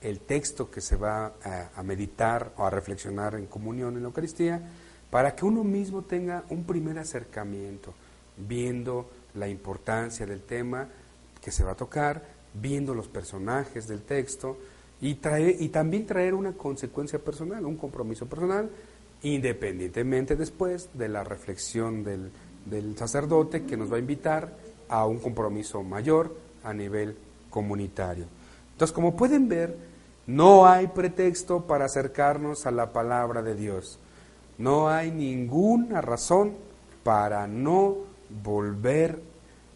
el 0.00 0.20
texto 0.20 0.70
que 0.70 0.80
se 0.80 0.96
va 0.96 1.34
a, 1.76 1.82
meditar 1.84 2.52
o 2.56 2.64
a 2.64 2.70
reflexionar 2.70 3.36
en 3.36 3.46
comunión 3.46 3.94
en 3.94 4.02
la 4.02 4.08
Eucaristía, 4.08 4.60
para 5.08 5.36
que 5.36 5.44
uno 5.44 5.62
mismo 5.62 6.02
tenga 6.02 6.44
un 6.48 6.64
primer 6.64 6.98
acercamiento, 6.98 7.94
viendo 8.36 9.08
la 9.34 9.46
importancia 9.46 10.26
del 10.26 10.42
tema 10.42 10.88
que 11.40 11.52
se 11.52 11.62
va 11.62 11.72
a 11.72 11.76
tocar, 11.76 12.24
viendo 12.54 12.92
los 12.92 13.06
personajes 13.06 13.86
del 13.86 14.02
texto 14.02 14.56
y, 15.00 15.18
y 15.58 15.68
también 15.68 16.06
traer 16.06 16.34
una 16.34 16.52
consecuencia 16.52 17.18
personal, 17.18 17.64
un 17.64 17.76
compromiso 17.76 18.26
personal, 18.26 18.70
independientemente 19.22 20.36
después 20.36 20.90
de 20.94 21.08
la 21.08 21.24
reflexión 21.24 22.04
del, 22.04 22.30
del 22.66 22.96
sacerdote 22.96 23.64
que 23.64 23.76
nos 23.76 23.92
va 23.92 23.96
a 23.96 24.00
invitar 24.00 24.52
a 24.88 25.06
un 25.06 25.18
compromiso 25.18 25.82
mayor 25.82 26.36
a 26.64 26.72
nivel 26.72 27.16
comunitario. 27.48 28.26
Entonces, 28.72 28.94
como 28.94 29.16
pueden 29.16 29.48
ver, 29.48 29.76
no 30.26 30.66
hay 30.66 30.88
pretexto 30.88 31.66
para 31.66 31.86
acercarnos 31.86 32.66
a 32.66 32.70
la 32.70 32.92
palabra 32.92 33.42
de 33.42 33.54
Dios. 33.54 33.98
No 34.58 34.88
hay 34.88 35.10
ninguna 35.10 36.00
razón 36.00 36.54
para 37.02 37.46
no 37.46 37.96
volver 38.42 39.20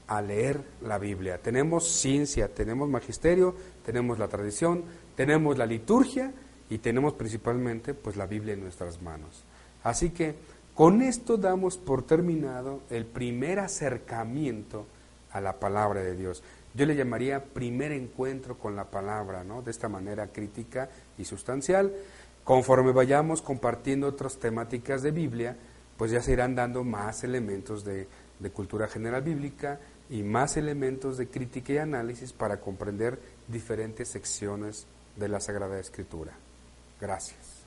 a 0.06 0.20
leer 0.20 0.60
la 0.82 0.98
Biblia. 0.98 1.38
Tenemos 1.38 1.88
ciencia, 1.88 2.48
tenemos 2.48 2.88
magisterio, 2.88 3.54
tenemos 3.84 4.18
la 4.18 4.28
tradición, 4.28 4.84
tenemos 5.16 5.58
la 5.58 5.66
liturgia 5.66 6.32
y 6.70 6.78
tenemos 6.78 7.14
principalmente 7.14 7.94
pues 7.94 8.16
la 8.16 8.26
Biblia 8.26 8.54
en 8.54 8.62
nuestras 8.62 9.00
manos. 9.02 9.44
Así 9.82 10.10
que 10.10 10.34
con 10.74 11.02
esto 11.02 11.36
damos 11.36 11.76
por 11.76 12.02
terminado 12.02 12.80
el 12.90 13.06
primer 13.06 13.60
acercamiento 13.60 14.86
a 15.30 15.40
la 15.40 15.60
palabra 15.60 16.02
de 16.02 16.16
Dios. 16.16 16.42
Yo 16.74 16.86
le 16.86 16.96
llamaría 16.96 17.44
primer 17.44 17.92
encuentro 17.92 18.58
con 18.58 18.74
la 18.74 18.90
palabra, 18.90 19.44
¿no? 19.44 19.62
De 19.62 19.70
esta 19.70 19.88
manera 19.88 20.28
crítica 20.28 20.88
y 21.16 21.24
sustancial. 21.24 21.92
Conforme 22.42 22.92
vayamos 22.92 23.40
compartiendo 23.40 24.08
otras 24.08 24.38
temáticas 24.38 25.02
de 25.02 25.12
Biblia, 25.12 25.56
pues 25.96 26.10
ya 26.10 26.20
se 26.20 26.32
irán 26.32 26.56
dando 26.56 26.82
más 26.82 27.22
elementos 27.22 27.84
de, 27.84 28.08
de 28.40 28.50
cultura 28.50 28.88
general 28.88 29.22
bíblica 29.22 29.78
y 30.10 30.22
más 30.22 30.56
elementos 30.56 31.16
de 31.16 31.28
crítica 31.28 31.72
y 31.72 31.78
análisis 31.78 32.32
para 32.32 32.60
comprender 32.60 33.18
diferentes 33.48 34.08
secciones 34.08 34.86
de 35.16 35.28
la 35.28 35.40
Sagrada 35.40 35.78
Escritura. 35.78 36.32
Gracias. 37.00 37.66